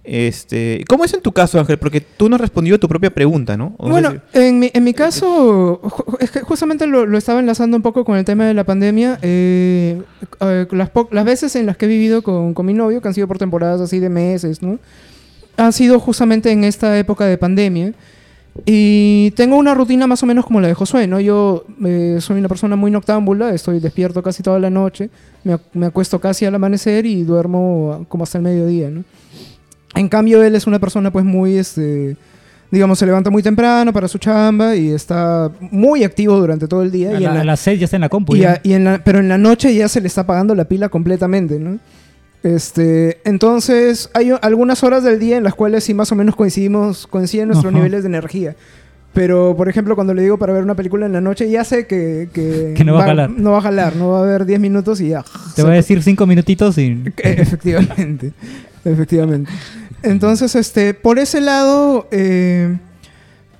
[0.10, 1.78] Este, ¿Cómo es en tu caso, Ángel?
[1.78, 3.76] Porque tú no has respondido a tu propia pregunta, ¿no?
[3.78, 7.76] O Bueno, en mi, en mi caso, ju- es que justamente lo, lo estaba enlazando
[7.76, 9.20] un poco con el tema de la pandemia.
[9.22, 10.02] eh,
[10.40, 13.14] eh, las, las veces en las que he vivido con, con mi novio, que han
[13.14, 14.80] sido por temporadas así de meses, ¿no?
[15.58, 17.94] Han sido justamente en esta época de pandemia.
[18.66, 21.20] Y tengo una rutina más o menos como la de Josué, ¿no?
[21.20, 25.10] Yo eh, soy una persona muy noctámbula, estoy despierto casi toda la noche,
[25.44, 29.04] me, me acuesto casi al amanecer y duermo como hasta el mediodía, ¿no?
[29.98, 32.16] En cambio, él es una persona pues muy, este,
[32.72, 36.92] digamos, se levanta muy temprano para su chamba y está muy activo durante todo el
[36.92, 37.10] día.
[37.12, 38.36] A y la- la- a las 6 ya está en la compu.
[38.36, 40.66] y a- y en la- pero en la noche ya se le está apagando la
[40.66, 41.80] pila completamente, ¿no?
[42.44, 47.08] Este, entonces hay algunas horas del día en las cuales sí más o menos coincidimos,
[47.08, 47.78] coinciden nuestros Ajá.
[47.78, 48.56] niveles de energía.
[49.14, 51.88] Pero, por ejemplo, cuando le digo para ver una película en la noche, ya sé
[51.88, 53.30] que, que, Que no va a jalar.
[53.32, 55.26] No va a jalar, no va a haber 10 minutos y ya.
[55.56, 57.02] Te voy a decir 5 minutitos y...
[57.18, 58.32] Efectivamente,
[58.92, 59.52] efectivamente.
[60.04, 62.78] Entonces, este, por ese lado, eh,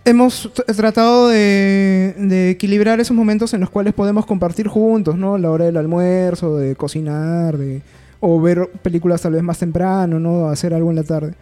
[0.06, 5.38] hemos tratado de, de equilibrar esos momentos en los cuales podemos compartir juntos, ¿no?
[5.38, 7.82] La hora del almuerzo, de cocinar, de,
[8.20, 10.50] o ver películas tal vez más temprano, ¿no?
[10.50, 11.34] Hacer algo en la tarde.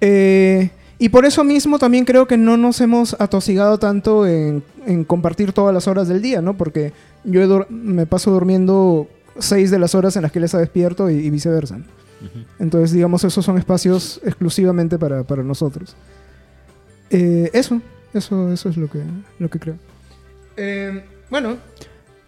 [0.00, 5.04] Eh, y por eso mismo también creo que no nos hemos atosigado tanto en, en
[5.04, 6.56] compartir todas las horas del día, ¿no?
[6.56, 6.92] Porque
[7.24, 9.08] yo me paso durmiendo
[9.38, 11.78] seis de las horas en las que él está despierto y, y viceversa.
[11.78, 11.84] ¿no?
[12.58, 15.94] Entonces, digamos, esos son espacios exclusivamente para, para nosotros.
[17.10, 17.80] Eh, eso,
[18.14, 19.00] eso, eso es lo que,
[19.38, 19.74] lo que creo.
[20.56, 21.56] Eh, bueno,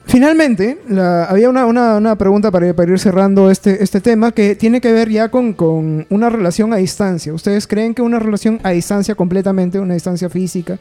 [0.06, 4.54] finalmente, la- había una, una- una pregunta para, para ir cerrando este, este tema que
[4.54, 7.32] tiene que ver ya con, con una relación a distancia.
[7.32, 10.78] ¿Ustedes creen que una relación a distancia completamente, una distancia física,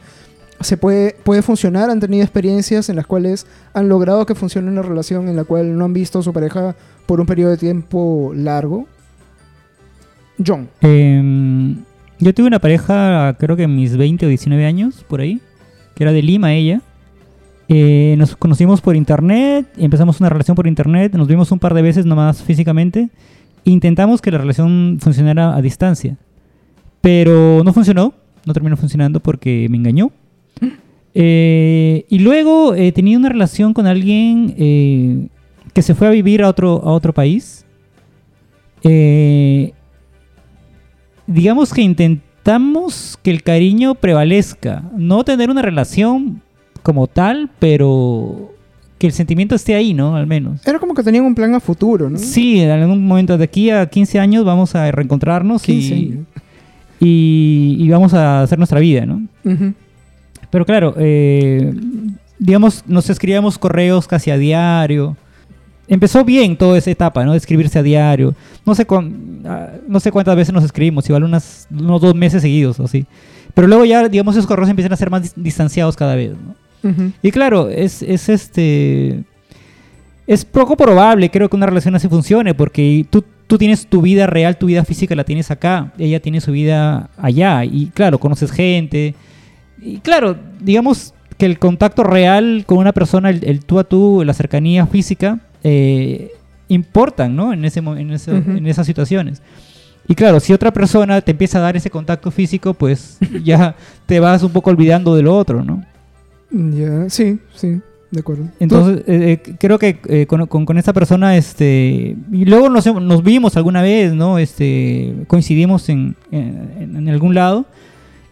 [0.60, 1.90] se puede, puede funcionar?
[1.90, 5.76] ¿Han tenido experiencias en las cuales han logrado que funcione una relación en la cual
[5.76, 6.74] no han visto a su pareja
[7.06, 8.86] por un periodo de tiempo largo?
[10.44, 10.68] John.
[10.80, 11.76] Em,
[12.18, 15.40] yo tuve una pareja, creo que en mis 20 o 19 años, por ahí,
[15.94, 16.80] que era de Lima ella.
[17.68, 21.82] Eh, nos conocimos por internet, empezamos una relación por internet, nos vimos un par de
[21.82, 23.08] veces nomás físicamente.
[23.64, 26.18] Intentamos que la relación funcionara a distancia,
[27.00, 28.12] pero no funcionó,
[28.44, 30.10] no terminó funcionando porque me engañó.
[31.16, 35.28] Eh, y luego eh, tenía una relación con alguien eh,
[35.72, 37.64] que se fue a vivir a otro, a otro país.
[41.26, 44.82] Digamos que intentamos que el cariño prevalezca.
[44.96, 46.42] No tener una relación
[46.82, 48.52] como tal, pero
[48.98, 50.16] que el sentimiento esté ahí, ¿no?
[50.16, 50.66] Al menos.
[50.66, 52.18] Era como que tenían un plan a futuro, ¿no?
[52.18, 56.24] Sí, en algún momento de aquí a 15 años vamos a reencontrarnos 15 y,
[57.00, 59.22] y, y vamos a hacer nuestra vida, ¿no?
[60.50, 61.74] Pero claro, eh,
[62.38, 65.16] digamos, nos escribíamos correos casi a diario.
[65.88, 67.32] Empezó bien toda esa etapa, ¿no?
[67.32, 68.34] De escribirse a diario.
[68.64, 72.42] No sé, cuán- ah, no sé cuántas veces nos escribimos, igual unas, unos dos meses
[72.42, 73.06] seguidos o así.
[73.54, 76.54] Pero luego ya, digamos, esos correos empiezan a ser más dis- distanciados cada vez, ¿no?
[77.22, 79.24] Y claro, es, es este.
[80.26, 84.26] Es poco probable, creo que una relación así funcione, porque tú, tú tienes tu vida
[84.26, 88.50] real, tu vida física la tienes acá, ella tiene su vida allá, y claro, conoces
[88.50, 89.14] gente.
[89.82, 94.22] Y claro, digamos que el contacto real con una persona, el, el tú a tú,
[94.24, 96.30] la cercanía física, eh,
[96.68, 97.52] importan, ¿no?
[97.52, 98.50] En, ese, en, ese- Ujú.
[98.52, 99.42] en esas situaciones.
[100.06, 103.74] Y claro, si otra persona te empieza a dar ese contacto físico, pues ya
[104.06, 105.82] te vas un poco olvidando de lo otro, ¿no?
[106.50, 108.44] Ya, sí, sí, de acuerdo.
[108.60, 112.84] Entonces, eh, eh, creo que eh, con, con- con esta persona, este, y luego nos,
[112.86, 114.38] nos vimos alguna vez, ¿no?
[114.38, 117.64] Este, coincidimos en, en, en algún lado.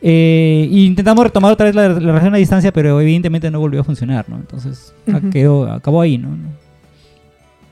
[0.00, 3.84] y intentamos retomar otra vez la, la relación a distancia, pero evidentemente no volvió a
[3.84, 4.36] funcionar, ¿no?
[4.36, 5.30] Entonces, a- Ujú.
[5.30, 6.28] quedó, acabó ahí, ¿no?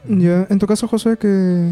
[0.09, 1.71] Ya, en tu caso, José, ¿qué,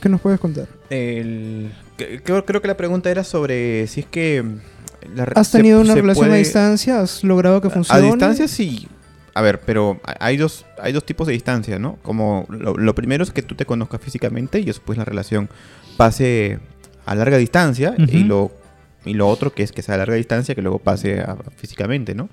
[0.00, 0.68] qué nos puedes contar?
[0.90, 4.44] El- creo, creo que la pregunta era sobre si es que...
[5.14, 7.00] la ¿Has se- tenido una se relación a distancia?
[7.00, 8.02] ¿Has logrado que A funcione?
[8.06, 8.88] distancia sí.
[9.36, 11.96] A ver, pero hay dos, hay dos tipos de distancia, ¿no?
[12.02, 15.48] Como lo, lo primero es que tú te conozcas físicamente y después la relación
[15.96, 16.60] pase
[17.04, 18.52] a larga distancia y, lo,
[19.04, 22.14] y lo otro que es que sea a larga distancia que luego pase a- físicamente,
[22.14, 22.28] ¿no?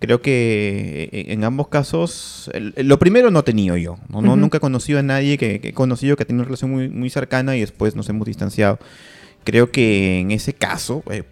[0.00, 4.20] Creo que eh, en ambos casos, el- lo primero no he tenido yo, ¿no?
[4.20, 4.36] No- Ujú.
[4.40, 6.88] Nunca he conocido a nadie que, que he conocido que ha tenido una relación muy,
[6.88, 8.78] muy cercana y después nos hemos distanciado.
[9.44, 11.22] Creo que en ese caso eh,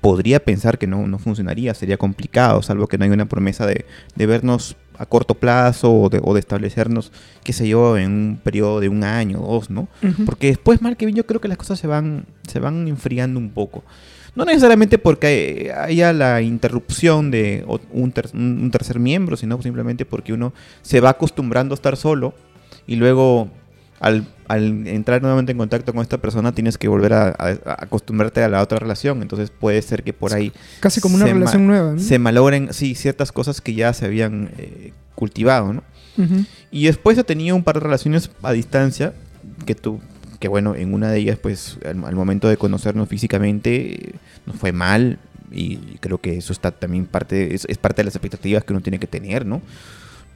[0.00, 3.84] podría pensar que no, no funcionaría, sería complicado, salvo que no haya una promesa de,
[4.14, 7.12] de vernos a corto plazo o de, o de establecernos,
[7.44, 9.88] qué sé yo, en un periodo de un año o dos, ¿no?
[10.02, 10.24] Ujú.
[10.24, 13.38] Porque después, mal que bien, yo creo que las cosas se van, se van enfriando
[13.38, 13.84] un poco.
[14.34, 20.32] No necesariamente porque haya la interrupción de un, ter- un- tercer miembro, sino simplemente porque
[20.32, 20.52] uno
[20.82, 22.34] se va acostumbrando a estar solo
[22.86, 23.48] y luego
[24.00, 27.76] al, al entrar nuevamente en contacto con esta persona tienes que volver a, a- a
[27.84, 29.22] acostumbrarte a la otra relación.
[29.22, 31.92] Entonces puede ser que por ahí Casi como una relación nueva.
[31.94, 31.98] ¿no?
[31.98, 35.82] se malogren, sí, ciertas cosas que ya se habían eh, cultivado, ¿no?
[36.72, 39.12] Y después he tenido un par de relaciones a distancia
[39.66, 40.00] que tú
[40.38, 44.14] que bueno, en una de ellas pues al, al momento de conocernos físicamente
[44.46, 45.18] nos fue mal
[45.50, 48.82] y creo que eso está también parte es, es parte de las expectativas que uno
[48.82, 49.62] tiene que tener, ¿no?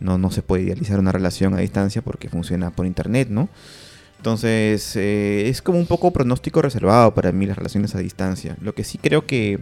[0.01, 3.49] No no se puede idealizar una relación a distancia porque funciona por internet, ¿no?
[4.19, 8.57] Entonces, eh, es como un poco pronóstico reservado para mí las relaciones a distancia.
[8.61, 9.59] Lo que sí creo que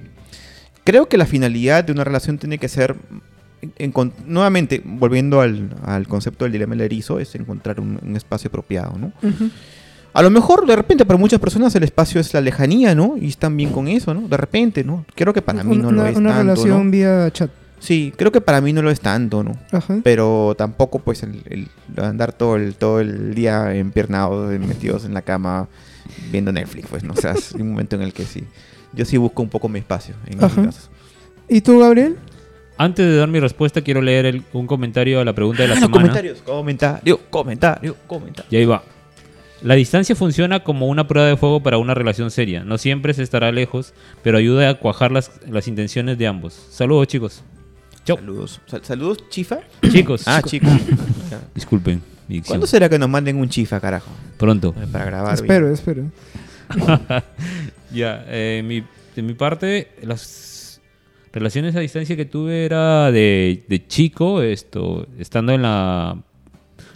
[0.84, 2.94] creo que la finalidad de una relación tiene que ser
[3.62, 8.16] en- encon- nuevamente volviendo al, al concepto del dilema del erizo es encontrar un, un
[8.16, 9.50] espacio apropiado no Ujú.
[10.12, 13.28] A lo mejor de repente para muchas personas el espacio es la lejanía no y
[13.28, 16.06] están bien con eso no de repente no creo que para mí no una, lo
[16.08, 16.90] es una tanto relación ¿no?
[16.90, 17.50] vía chat.
[17.78, 19.98] sí creo que para mí no lo es tanto no Ajá.
[20.02, 21.68] pero tampoco pues el, el
[22.04, 25.68] andar todo el todo el día empiernados metidos en la cama
[26.32, 28.44] viendo Netflix pues no o sea es un momento en el que sí
[28.92, 30.64] yo sí busco un poco mi espacio en esos Ajá.
[30.64, 30.90] casos
[31.52, 32.16] ¿Y tú, Gabriel?
[32.78, 35.74] Antes de dar mi respuesta, quiero leer el- un comentario a la pregunta de la
[35.74, 35.92] Ah, semana.
[35.92, 38.82] comentarios comentario comentario comentario Y ahí va.
[39.62, 42.64] La distancia funciona como una prueba de fuego para una relación seria.
[42.64, 43.92] No siempre se estará lejos,
[44.22, 46.54] pero ayuda a cuajar las, las intenciones de ambos.
[46.70, 47.42] Saludos, chicos.
[48.04, 48.16] Chau.
[48.16, 48.60] Saludos.
[48.66, 49.58] Sal- saludos, chifa.
[49.92, 50.22] Chicos.
[50.26, 50.70] Ah, chicos.
[51.54, 52.00] Disculpen.
[52.28, 52.52] mi dicción.
[52.54, 54.10] ¿Cuándo será que nos manden un chifa, carajo?
[54.38, 54.74] Pronto.
[54.80, 55.34] Eh, Para grabar.
[55.34, 55.74] espero, bien.
[55.74, 56.04] espero.
[57.92, 58.84] Ya, eh, mi-
[59.16, 60.80] de mi parte, las
[61.32, 66.16] relaciones a distancia que tuve era de, de chico, esto, estando en la,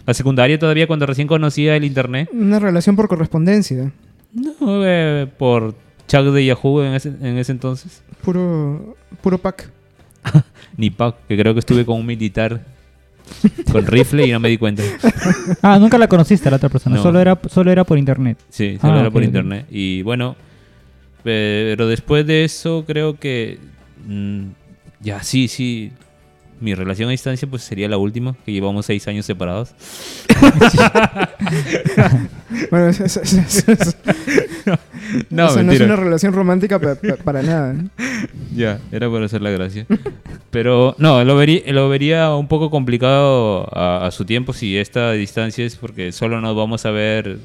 [0.05, 2.29] la secundaria todavía, cuando recién conocía el internet.
[2.33, 3.91] Una relación por correspondencia.
[4.33, 5.75] No, eh, por
[6.07, 8.03] chat de Yahoo en ese, en ese entonces.
[8.23, 9.69] Puro, puro pack.
[10.77, 12.65] Ni Pac, que creo que estuve con un militar
[13.71, 14.83] con rifle y no me di cuenta.
[15.61, 17.01] Ah, nunca la conociste a la otra persona, No.
[17.03, 18.37] solo, era, solo era por internet.
[18.49, 19.65] Sí, solo Ah, era por internet.
[19.71, 20.35] Y bueno,
[21.23, 23.57] pero después de eso creo que
[24.07, 24.43] mm,
[25.01, 25.91] ya sí, sí.
[26.61, 29.73] Mi relación a distancia pues sería la última, que llevamos seis años separados.
[32.71, 33.97] Bueno, es- es- es- es- es-
[35.29, 37.73] No, o sea, no es una relación romántica pa- pa- para nada.
[37.73, 37.89] ¿no?
[38.55, 39.85] Ya, era para hacer la gracia.
[40.51, 45.11] Pero no, lo vería, lo vería un poco complicado a, a su tiempo si esta
[45.11, 47.37] distancia es porque solo nos vamos a ver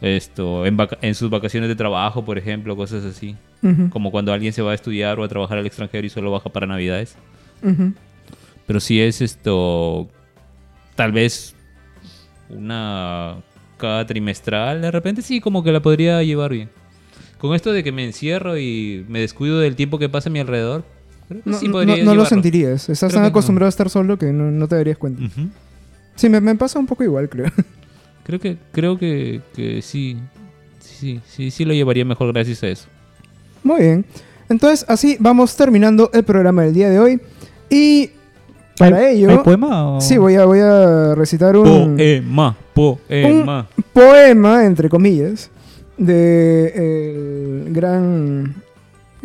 [0.00, 3.36] esto en, vaca- en sus vacaciones de trabajo, por ejemplo, cosas así.
[3.90, 6.50] Como cuando alguien se va a estudiar o a trabajar al extranjero y solo baja
[6.50, 7.14] para Navidades.
[8.66, 10.08] Pero si es esto,
[10.94, 11.54] tal vez
[12.50, 13.36] una
[13.78, 16.68] cada trimestral, de repente sí, como que la podría llevar bien.
[17.38, 20.38] Con esto de que me encierro y me descuido del tiempo que pasa a mi
[20.38, 20.84] alrededor,
[21.28, 22.88] creo que No, sí no- podría no lo sentirías.
[22.88, 23.28] Estás tan no.
[23.28, 25.22] acostumbrado a estar solo que no, no te darías cuenta.
[26.14, 27.46] Sí, me, me pasa un poco igual, creo.
[28.24, 30.16] Creo que, creo que, que sí,
[30.78, 32.86] sí, sí, sí lo llevaría mejor gracias a eso.
[33.64, 34.04] Muy bien.
[34.48, 37.20] Entonces, así vamos terminando el programa del día de hoy.
[37.74, 38.10] Y
[38.78, 39.30] para ¿Hay- ello...
[39.30, 40.00] ¿Hay poema o...?
[40.00, 43.68] Sí, voy a, voy a recitar un Poema, poema.
[43.92, 45.50] poema, entre comillas,
[45.96, 48.54] de el gran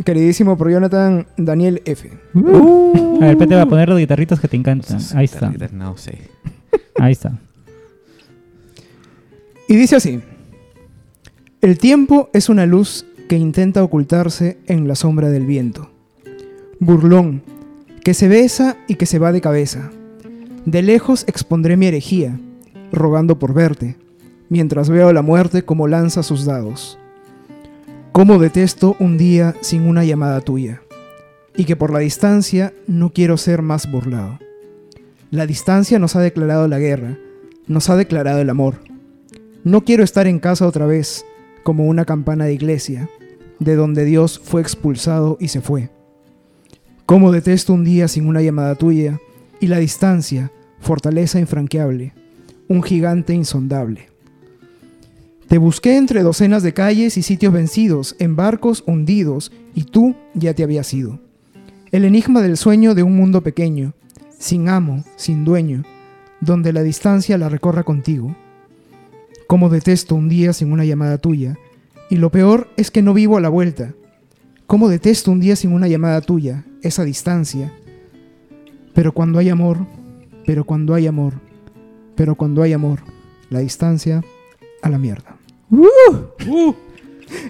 [0.05, 2.09] queridísimo por Jonathan Daniel F.
[2.35, 4.99] A ver, Pete va a poner los guitarritas que te encantan.
[5.15, 5.51] Ahí está.
[5.71, 6.29] No sé.
[6.99, 7.37] Ahí está.
[9.67, 10.21] Y dice así:
[11.61, 15.89] El tiempo es una luz que intenta ocultarse en la sombra del viento.
[16.79, 17.41] Burlón,
[18.07, 19.91] que se besa y que se va de cabeza.
[20.65, 22.39] De lejos expondré mi herejía,
[22.89, 23.97] rogando por verte,
[24.47, 26.97] mientras veo la muerte como lanza sus dados.
[28.13, 30.81] Cómo detesto un día sin una llamada tuya,
[31.57, 34.39] y que por la distancia no quiero ser más burlado.
[35.29, 37.17] La distancia nos ha declarado la guerra,
[37.67, 38.75] nos ha declarado el amor.
[39.65, 41.25] No quiero estar en casa otra vez,
[41.63, 43.09] como una campana de iglesia,
[43.59, 45.89] de donde Dios fue expulsado y se fue.
[47.07, 49.21] Cómo detesto un día sin una llamada tuya,
[49.61, 50.51] y la distancia,
[50.81, 52.13] fortaleza infranqueable,
[52.67, 54.09] un gigante insondable.
[55.47, 60.53] Te busqué entre docenas de calles y sitios vencidos, en barcos hundidos, y tú ya
[60.53, 61.21] te habías ido.
[61.93, 63.93] El enigma del sueño de un mundo pequeño,
[64.37, 65.85] sin amo, sin dueño,
[66.41, 68.35] donde la distancia la recorra contigo.
[69.47, 71.57] Cómo detesto un día sin una llamada tuya,
[72.09, 73.93] y lo peor es que no vivo a la vuelta.
[74.65, 77.71] Cómo detesto un día sin una llamada tuya, esa distancia.
[78.93, 79.77] Pero cuando hay amor,
[80.45, 81.33] pero cuando hay amor,
[82.15, 82.99] pero cuando hay amor,
[83.49, 84.23] la distancia
[84.81, 85.35] a la mierda.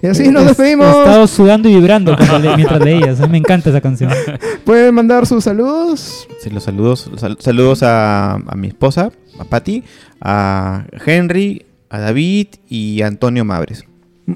[0.02, 0.88] Y así nos despedimos.
[0.88, 3.30] He estado sudando y vibrando le- mientras leías.
[3.30, 4.12] Me encanta esa canción.
[4.66, 6.28] Pueden mandar sus saludos.
[6.42, 9.84] Sí, los saludos, sal- saludos a, a mi esposa, a Patti,
[10.20, 13.86] a Henry, a David y a Antonio Mabres.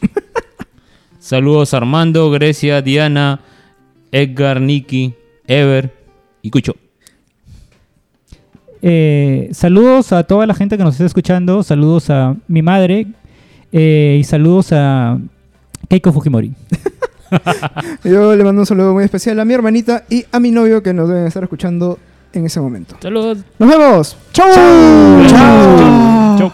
[1.19, 3.41] Saludos a Armando, Grecia, Diana,
[4.11, 5.13] Edgar, Nicky,
[5.47, 5.93] Ever
[6.41, 6.75] y Cucho.
[8.81, 11.63] Eh, saludos a toda la gente que nos está escuchando.
[11.63, 13.07] Saludos a mi madre.
[13.71, 15.17] eh, y saludos a
[15.87, 16.53] Keiko Fujimori.
[18.03, 20.93] Yo le mando un saludo muy especial a mi hermanita y a mi novio que
[20.93, 21.97] nos deben estar escuchando
[22.33, 22.95] en ese momento.
[23.01, 23.39] Saludos.
[23.59, 24.17] Nos vemos.
[24.33, 24.47] ¡Chau!
[25.27, 26.37] Chao.
[26.37, 26.53] Chao.